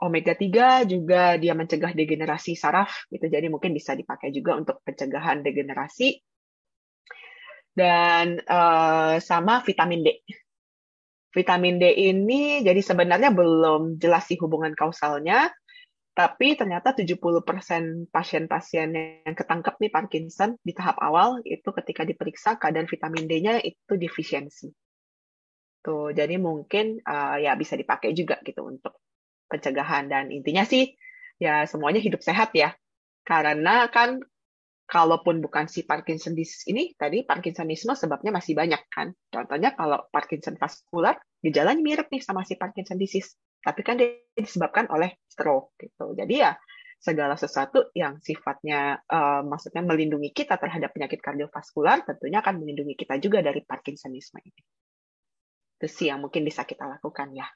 Omega 0.00 0.32
3 0.32 0.88
juga 0.88 1.36
dia 1.36 1.52
mencegah 1.52 1.92
degenerasi 1.92 2.56
saraf, 2.56 3.08
gitu. 3.12 3.28
jadi 3.28 3.46
mungkin 3.52 3.76
bisa 3.76 3.92
dipakai 3.92 4.32
juga 4.32 4.56
untuk 4.56 4.80
pencegahan 4.80 5.44
degenerasi. 5.44 6.18
Dan 7.74 8.40
uh, 8.48 9.20
sama 9.20 9.60
vitamin 9.60 10.08
D. 10.08 10.08
Vitamin 11.34 11.82
D 11.82 11.90
ini 11.90 12.62
jadi 12.64 12.78
sebenarnya 12.80 13.34
belum 13.34 14.00
jelas 14.00 14.24
sih 14.24 14.38
hubungan 14.40 14.72
kausalnya, 14.72 15.52
tapi 16.14 16.54
ternyata 16.54 16.94
70% 16.94 18.06
pasien-pasien 18.14 18.88
yang 19.26 19.34
ketangkep 19.34 19.74
nih 19.82 19.90
Parkinson 19.90 20.54
di 20.62 20.70
tahap 20.70 21.02
awal 21.02 21.42
itu 21.42 21.66
ketika 21.74 22.06
diperiksa 22.06 22.54
keadaan 22.54 22.86
vitamin 22.86 23.26
D-nya 23.26 23.58
itu 23.58 23.98
defisiensi. 23.98 24.70
Tuh, 25.82 26.14
jadi 26.14 26.38
mungkin 26.38 27.02
uh, 27.02 27.36
ya 27.42 27.58
bisa 27.58 27.74
dipakai 27.74 28.14
juga 28.14 28.38
gitu 28.46 28.62
untuk 28.62 28.94
pencegahan 29.50 30.06
dan 30.06 30.30
intinya 30.30 30.62
sih 30.62 30.94
ya 31.42 31.66
semuanya 31.66 31.98
hidup 31.98 32.22
sehat 32.22 32.54
ya. 32.54 32.78
Karena 33.26 33.90
kan 33.90 34.22
kalaupun 34.86 35.42
bukan 35.42 35.66
si 35.66 35.82
Parkinson 35.82 36.38
disease 36.38 36.70
ini 36.70 36.94
tadi 36.94 37.26
Parkinsonisme 37.26 37.98
sebabnya 37.98 38.30
masih 38.30 38.54
banyak 38.54 38.86
kan. 38.86 39.10
Contohnya 39.34 39.74
kalau 39.74 40.06
Parkinson 40.14 40.54
vaskular 40.62 41.18
gejalanya 41.42 41.82
mirip 41.82 42.06
nih 42.14 42.22
sama 42.22 42.46
si 42.46 42.54
Parkinson 42.54 43.02
disease 43.02 43.34
tapi 43.64 43.80
kan 43.80 43.96
dia 43.96 44.20
disebabkan 44.36 44.92
oleh 44.92 45.16
stroke 45.24 45.72
gitu. 45.80 46.12
Jadi 46.12 46.34
ya 46.44 46.52
segala 47.00 47.36
sesuatu 47.36 47.92
yang 47.92 48.20
sifatnya 48.20 49.00
uh, 49.08 49.44
maksudnya 49.44 49.84
melindungi 49.84 50.32
kita 50.32 50.56
terhadap 50.56 50.92
penyakit 50.96 51.20
kardiovaskular 51.20 52.00
tentunya 52.04 52.40
akan 52.40 52.64
melindungi 52.64 52.96
kita 52.96 53.20
juga 53.20 53.40
dari 53.40 53.60
Parkinsonisme 53.64 54.40
ini. 54.40 54.62
Itu 55.80 55.86
sih 55.88 56.08
yang 56.12 56.24
mungkin 56.24 56.44
bisa 56.44 56.64
kita 56.64 56.88
lakukan 56.88 57.32
ya. 57.36 57.48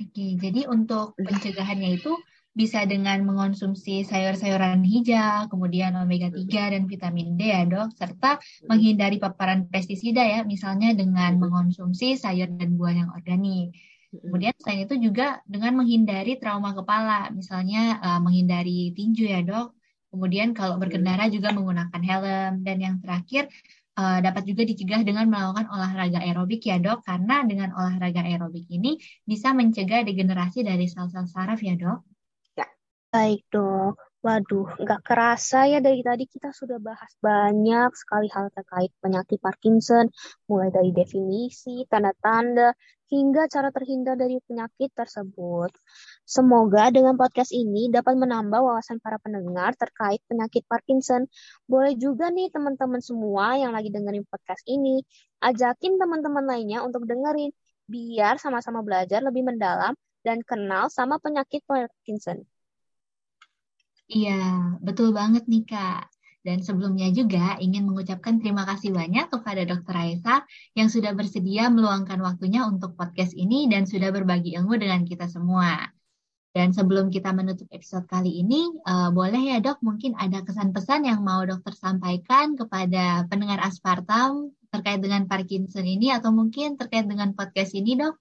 Oke, 0.00 0.40
jadi 0.40 0.64
untuk 0.64 1.12
pencegahannya 1.20 2.00
itu 2.00 2.16
bisa 2.50 2.82
dengan 2.82 3.22
mengonsumsi 3.22 4.02
sayur-sayuran 4.02 4.82
hijau, 4.82 5.46
kemudian 5.52 5.94
omega 5.94 6.32
3 6.32 6.72
dan 6.74 6.82
vitamin 6.90 7.38
D 7.38 7.52
ya 7.52 7.62
dok, 7.68 7.94
serta 7.94 8.42
menghindari 8.66 9.22
paparan 9.22 9.70
pestisida 9.70 10.24
ya, 10.24 10.40
misalnya 10.42 10.96
dengan 10.96 11.38
mengonsumsi 11.38 12.18
sayur 12.18 12.50
dan 12.58 12.74
buah 12.74 12.94
yang 12.96 13.10
organik. 13.14 13.76
Kemudian 14.10 14.50
selain 14.58 14.90
itu 14.90 14.98
juga 14.98 15.38
dengan 15.46 15.78
menghindari 15.78 16.34
trauma 16.42 16.74
kepala, 16.74 17.30
misalnya 17.30 18.02
uh, 18.02 18.18
menghindari 18.18 18.90
tinju 18.90 19.30
ya 19.30 19.40
dok. 19.46 19.78
Kemudian 20.10 20.50
kalau 20.50 20.74
berkendara 20.82 21.30
juga 21.30 21.54
menggunakan 21.54 22.02
helm 22.02 22.66
dan 22.66 22.76
yang 22.82 22.96
terakhir 22.98 23.46
uh, 23.94 24.18
dapat 24.18 24.42
juga 24.50 24.66
dicegah 24.66 25.06
dengan 25.06 25.30
melakukan 25.30 25.70
olahraga 25.70 26.26
aerobik 26.26 26.66
ya 26.66 26.82
dok, 26.82 27.06
karena 27.06 27.46
dengan 27.46 27.70
olahraga 27.70 28.26
aerobik 28.26 28.66
ini 28.66 28.98
bisa 29.22 29.54
mencegah 29.54 30.02
degenerasi 30.02 30.66
dari 30.66 30.90
sel-sel 30.90 31.30
saraf 31.30 31.62
ya 31.62 31.78
dok. 31.78 32.02
Ya. 32.58 32.66
Baik 33.14 33.46
dok. 33.54 33.94
Waduh, 34.20 34.76
nggak 34.76 35.00
kerasa 35.00 35.64
ya 35.64 35.80
dari 35.80 36.04
tadi 36.04 36.28
kita 36.28 36.52
sudah 36.52 36.76
bahas 36.76 37.08
banyak 37.24 37.88
sekali 37.96 38.28
hal 38.28 38.52
terkait 38.52 38.92
penyakit 39.00 39.40
Parkinson, 39.40 40.12
mulai 40.44 40.68
dari 40.68 40.92
definisi, 40.92 41.88
tanda-tanda, 41.88 42.76
hingga 43.10 43.50
cara 43.50 43.74
terhindar 43.74 44.14
dari 44.14 44.38
penyakit 44.46 44.94
tersebut. 44.94 45.74
Semoga 46.22 46.94
dengan 46.94 47.18
podcast 47.18 47.50
ini 47.50 47.90
dapat 47.90 48.14
menambah 48.14 48.62
wawasan 48.62 49.02
para 49.02 49.18
pendengar 49.18 49.74
terkait 49.74 50.22
penyakit 50.30 50.62
Parkinson. 50.70 51.26
Boleh 51.66 51.98
juga 51.98 52.30
nih 52.30 52.54
teman-teman 52.54 53.02
semua 53.02 53.58
yang 53.58 53.74
lagi 53.74 53.90
dengerin 53.90 54.22
podcast 54.30 54.62
ini, 54.70 55.02
ajakin 55.42 55.98
teman-teman 55.98 56.46
lainnya 56.46 56.86
untuk 56.86 57.02
dengerin, 57.04 57.50
biar 57.90 58.38
sama-sama 58.38 58.86
belajar 58.86 59.18
lebih 59.20 59.42
mendalam 59.42 59.98
dan 60.22 60.38
kenal 60.46 60.86
sama 60.86 61.18
penyakit 61.18 61.66
Parkinson. 61.66 62.46
Iya, 64.10 64.78
betul 64.82 65.14
banget 65.14 65.46
nih 65.46 65.62
Kak. 65.66 66.19
Dan 66.40 66.64
sebelumnya 66.64 67.12
juga 67.12 67.60
ingin 67.60 67.84
mengucapkan 67.84 68.40
terima 68.40 68.64
kasih 68.64 68.96
banyak 68.96 69.28
kepada 69.28 69.68
Dr. 69.68 69.92
Raisa 69.92 70.40
yang 70.72 70.88
sudah 70.88 71.12
bersedia 71.12 71.68
meluangkan 71.68 72.16
waktunya 72.24 72.64
untuk 72.64 72.96
podcast 72.96 73.36
ini 73.36 73.68
dan 73.68 73.84
sudah 73.84 74.08
berbagi 74.08 74.56
ilmu 74.56 74.80
dengan 74.80 75.04
kita 75.04 75.28
semua. 75.28 75.92
Dan 76.50 76.74
sebelum 76.74 77.14
kita 77.14 77.30
menutup 77.30 77.70
episode 77.70 78.10
kali 78.10 78.42
ini, 78.42 78.66
uh, 78.82 79.14
boleh 79.14 79.54
ya 79.54 79.62
dok 79.62 79.78
mungkin 79.86 80.18
ada 80.18 80.42
kesan-pesan 80.42 81.06
yang 81.06 81.22
mau 81.22 81.46
dokter 81.46 81.76
sampaikan 81.78 82.58
kepada 82.58 83.22
pendengar 83.30 83.62
Aspartam 83.62 84.50
terkait 84.74 84.98
dengan 84.98 85.30
Parkinson 85.30 85.86
ini 85.86 86.10
atau 86.10 86.34
mungkin 86.34 86.74
terkait 86.74 87.06
dengan 87.06 87.38
podcast 87.38 87.70
ini 87.78 87.94
dok? 87.94 88.18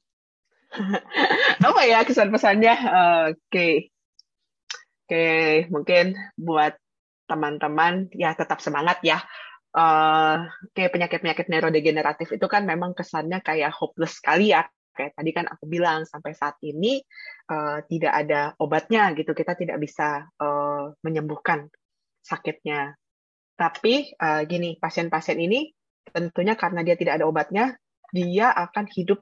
Apa 1.66 1.82
ya 1.90 2.06
kesan-pesannya? 2.06 2.76
Uh, 2.86 3.26
Oke, 3.34 3.42
okay. 3.50 3.74
Oke, 5.10 5.66
mungkin 5.74 6.14
buat 6.38 6.78
teman-teman 7.30 8.10
ya 8.18 8.34
tetap 8.34 8.60
semangat 8.60 9.00
ya. 9.06 9.22
Uh, 9.70 10.50
kayak 10.74 10.98
penyakit-penyakit 10.98 11.46
neurodegeneratif 11.46 12.34
itu 12.34 12.48
kan 12.50 12.66
memang 12.66 12.98
kesannya 12.98 13.38
kayak 13.46 13.70
hopeless 13.70 14.18
sekali 14.18 14.50
ya. 14.50 14.66
Kayak 14.98 15.14
tadi 15.14 15.32
kan 15.32 15.46
aku 15.46 15.70
bilang 15.70 16.10
sampai 16.10 16.34
saat 16.34 16.58
ini 16.66 17.00
uh, 17.54 17.86
tidak 17.86 18.14
ada 18.26 18.58
obatnya 18.58 19.14
gitu. 19.14 19.38
Kita 19.38 19.54
tidak 19.54 19.78
bisa 19.78 20.26
uh, 20.42 20.92
menyembuhkan 21.06 21.70
sakitnya. 22.26 22.98
Tapi 23.56 24.16
uh, 24.18 24.42
gini, 24.50 24.82
pasien-pasien 24.82 25.38
ini 25.38 25.70
tentunya 26.10 26.58
karena 26.58 26.82
dia 26.82 26.98
tidak 26.98 27.22
ada 27.22 27.30
obatnya, 27.30 27.78
dia 28.10 28.50
akan 28.50 28.90
hidup 28.90 29.22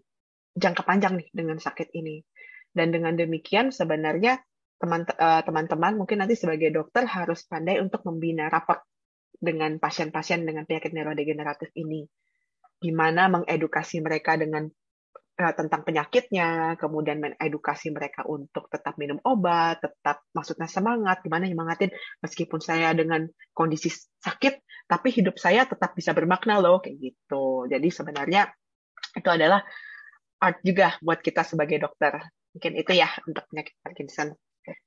jangka 0.55 0.87
panjang 0.87 1.19
nih 1.19 1.29
dengan 1.35 1.59
sakit 1.59 1.91
ini. 1.93 2.23
Dan 2.71 2.93
dengan 2.93 3.17
demikian 3.17 3.73
sebenarnya 3.73 4.37
Eh, 4.77 5.41
teman-teman 5.41 5.97
mungkin 5.97 6.21
nanti 6.21 6.37
sebagai 6.37 6.69
dokter 6.69 7.09
harus 7.09 7.41
pandai 7.49 7.81
untuk 7.81 8.05
membina 8.05 8.45
raport 8.45 8.85
dengan 9.33 9.81
pasien-pasien 9.81 10.45
dengan 10.45 10.69
penyakit 10.69 10.93
neurodegeneratif 10.93 11.73
ini. 11.73 12.05
Gimana 12.77 13.25
mengedukasi 13.25 14.05
mereka 14.05 14.37
dengan 14.37 14.69
uh, 15.41 15.53
tentang 15.57 15.81
penyakitnya, 15.81 16.77
kemudian 16.77 17.17
mengedukasi 17.17 17.89
mereka 17.89 18.21
untuk 18.29 18.69
tetap 18.69 19.01
minum 19.01 19.17
obat, 19.25 19.81
tetap 19.81 20.21
maksudnya 20.29 20.69
semangat, 20.69 21.25
gimana 21.25 21.49
nyemangatin 21.49 21.89
meskipun 22.21 22.61
saya 22.61 22.93
dengan 22.93 23.25
kondisi 23.57 23.89
sakit, 24.21 24.61
tapi 24.85 25.09
hidup 25.09 25.41
saya 25.41 25.65
tetap 25.65 25.97
bisa 25.97 26.13
bermakna 26.13 26.61
loh, 26.61 26.77
kayak 26.85 27.01
gitu. 27.01 27.65
Jadi 27.65 27.89
sebenarnya 27.89 28.45
itu 29.17 29.29
adalah 29.29 29.65
art 30.37 30.61
juga 30.61 30.93
buat 31.01 31.17
kita 31.17 31.41
sebagai 31.41 31.81
dokter. 31.81 32.29
Mungkin 32.53 32.77
itu 32.77 32.93
ya 32.93 33.09
untuk 33.25 33.41
penyakit 33.49 33.73
Parkinson. 33.81 34.37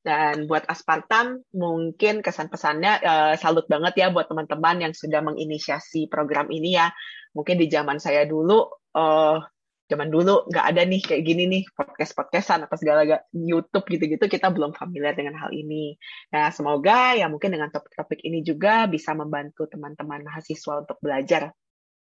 Dan 0.01 0.45
buat 0.45 0.69
Aspartam, 0.69 1.41
mungkin 1.57 2.21
kesan-pesannya 2.21 2.93
uh, 3.01 3.35
salut 3.41 3.65
banget 3.69 3.97
ya 3.97 4.07
buat 4.13 4.29
teman-teman 4.29 4.89
yang 4.89 4.93
sudah 4.93 5.25
menginisiasi 5.25 6.09
program 6.13 6.53
ini 6.53 6.77
ya. 6.77 6.93
Mungkin 7.33 7.57
di 7.57 7.67
zaman 7.71 7.97
saya 7.97 8.29
dulu, 8.29 8.69
uh, 8.97 9.39
zaman 9.91 10.09
dulu 10.09 10.47
nggak 10.47 10.67
ada 10.71 10.83
nih 10.87 11.03
kayak 11.03 11.23
gini 11.27 11.43
nih 11.51 11.63
podcast-podcastan 11.75 12.71
atau 12.71 12.79
segala 12.79 13.03
YouTube 13.35 13.91
gitu-gitu 13.91 14.31
kita 14.31 14.55
belum 14.55 14.71
familiar 14.79 15.19
dengan 15.19 15.35
hal 15.35 15.51
ini. 15.51 15.99
Nah 16.31 16.55
semoga 16.55 17.19
ya 17.19 17.27
mungkin 17.27 17.51
dengan 17.51 17.75
topik-topik 17.75 18.23
ini 18.23 18.47
juga 18.47 18.87
bisa 18.87 19.19
membantu 19.19 19.67
teman-teman 19.67 20.23
mahasiswa 20.23 20.87
untuk 20.87 21.03
belajar. 21.03 21.51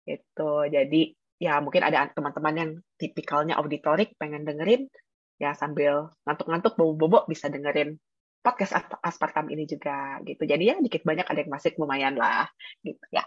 Itu 0.03 0.67
jadi 0.67 1.15
ya 1.39 1.63
mungkin 1.63 1.87
ada 1.87 2.11
teman-teman 2.11 2.55
yang 2.59 2.71
tipikalnya 2.99 3.55
auditorik 3.63 4.19
pengen 4.19 4.43
dengerin 4.43 4.91
ya 5.39 5.55
sambil 5.55 6.13
ngantuk-ngantuk 6.27 6.75
bobo-bobo 6.75 7.25
bisa 7.31 7.47
dengerin 7.47 7.97
podcast 8.43 8.75
aspartam 9.03 9.51
ini 9.51 9.65
juga 9.67 10.19
gitu. 10.27 10.43
Jadi 10.47 10.65
ya 10.71 10.77
dikit 10.79 11.03
banyak 11.03 11.27
ada 11.27 11.39
yang 11.43 11.51
masih 11.51 11.75
lumayan 11.79 12.15
lah 12.19 12.51
gitu 12.83 13.03
ya. 13.11 13.25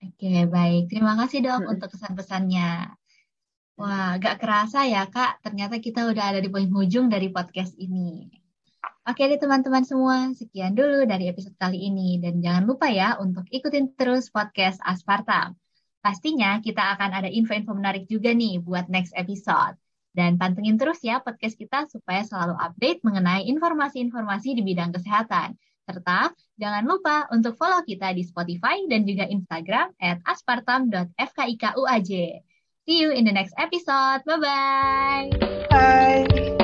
Oke, 0.00 0.48
baik. 0.48 0.88
Terima 0.88 1.12
kasih 1.20 1.44
dok 1.44 1.60
hmm. 1.64 1.72
untuk 1.76 1.88
kesan-pesannya. 1.92 2.96
Wah, 3.80 4.20
gak 4.20 4.44
kerasa 4.44 4.84
ya 4.84 5.08
kak, 5.08 5.40
ternyata 5.40 5.80
kita 5.80 6.04
udah 6.04 6.36
ada 6.36 6.40
di 6.40 6.52
poin 6.52 6.68
ujung 6.68 7.08
dari 7.08 7.32
podcast 7.32 7.72
ini. 7.80 8.28
Oke 9.08 9.24
deh 9.24 9.40
teman-teman 9.40 9.80
semua, 9.88 10.28
sekian 10.36 10.76
dulu 10.76 11.08
dari 11.08 11.32
episode 11.32 11.56
kali 11.56 11.88
ini. 11.88 12.20
Dan 12.20 12.44
jangan 12.44 12.68
lupa 12.68 12.92
ya 12.92 13.16
untuk 13.16 13.48
ikutin 13.48 13.96
terus 13.96 14.28
podcast 14.28 14.76
Aspartam. 14.84 15.56
Pastinya 16.04 16.60
kita 16.60 16.96
akan 16.96 17.24
ada 17.24 17.28
info-info 17.32 17.72
menarik 17.72 18.04
juga 18.04 18.36
nih 18.36 18.60
buat 18.60 18.92
next 18.92 19.16
episode. 19.16 19.79
Dan 20.10 20.36
pantengin 20.36 20.74
terus 20.74 20.98
ya 21.06 21.22
podcast 21.22 21.54
kita 21.54 21.86
supaya 21.86 22.26
selalu 22.26 22.58
update 22.58 23.00
mengenai 23.06 23.46
informasi-informasi 23.46 24.58
di 24.58 24.62
bidang 24.66 24.90
kesehatan. 24.90 25.54
Serta 25.86 26.34
jangan 26.58 26.84
lupa 26.86 27.26
untuk 27.30 27.54
follow 27.58 27.82
kita 27.86 28.14
di 28.14 28.22
Spotify 28.26 28.82
dan 28.90 29.06
juga 29.06 29.26
Instagram 29.26 29.94
at 29.98 30.22
aspartam.fkikuaj. 30.26 32.08
See 32.88 32.98
you 33.06 33.14
in 33.14 33.22
the 33.26 33.34
next 33.34 33.54
episode. 33.54 34.26
Bye-bye. 34.26 35.30
Bye. 35.70 36.59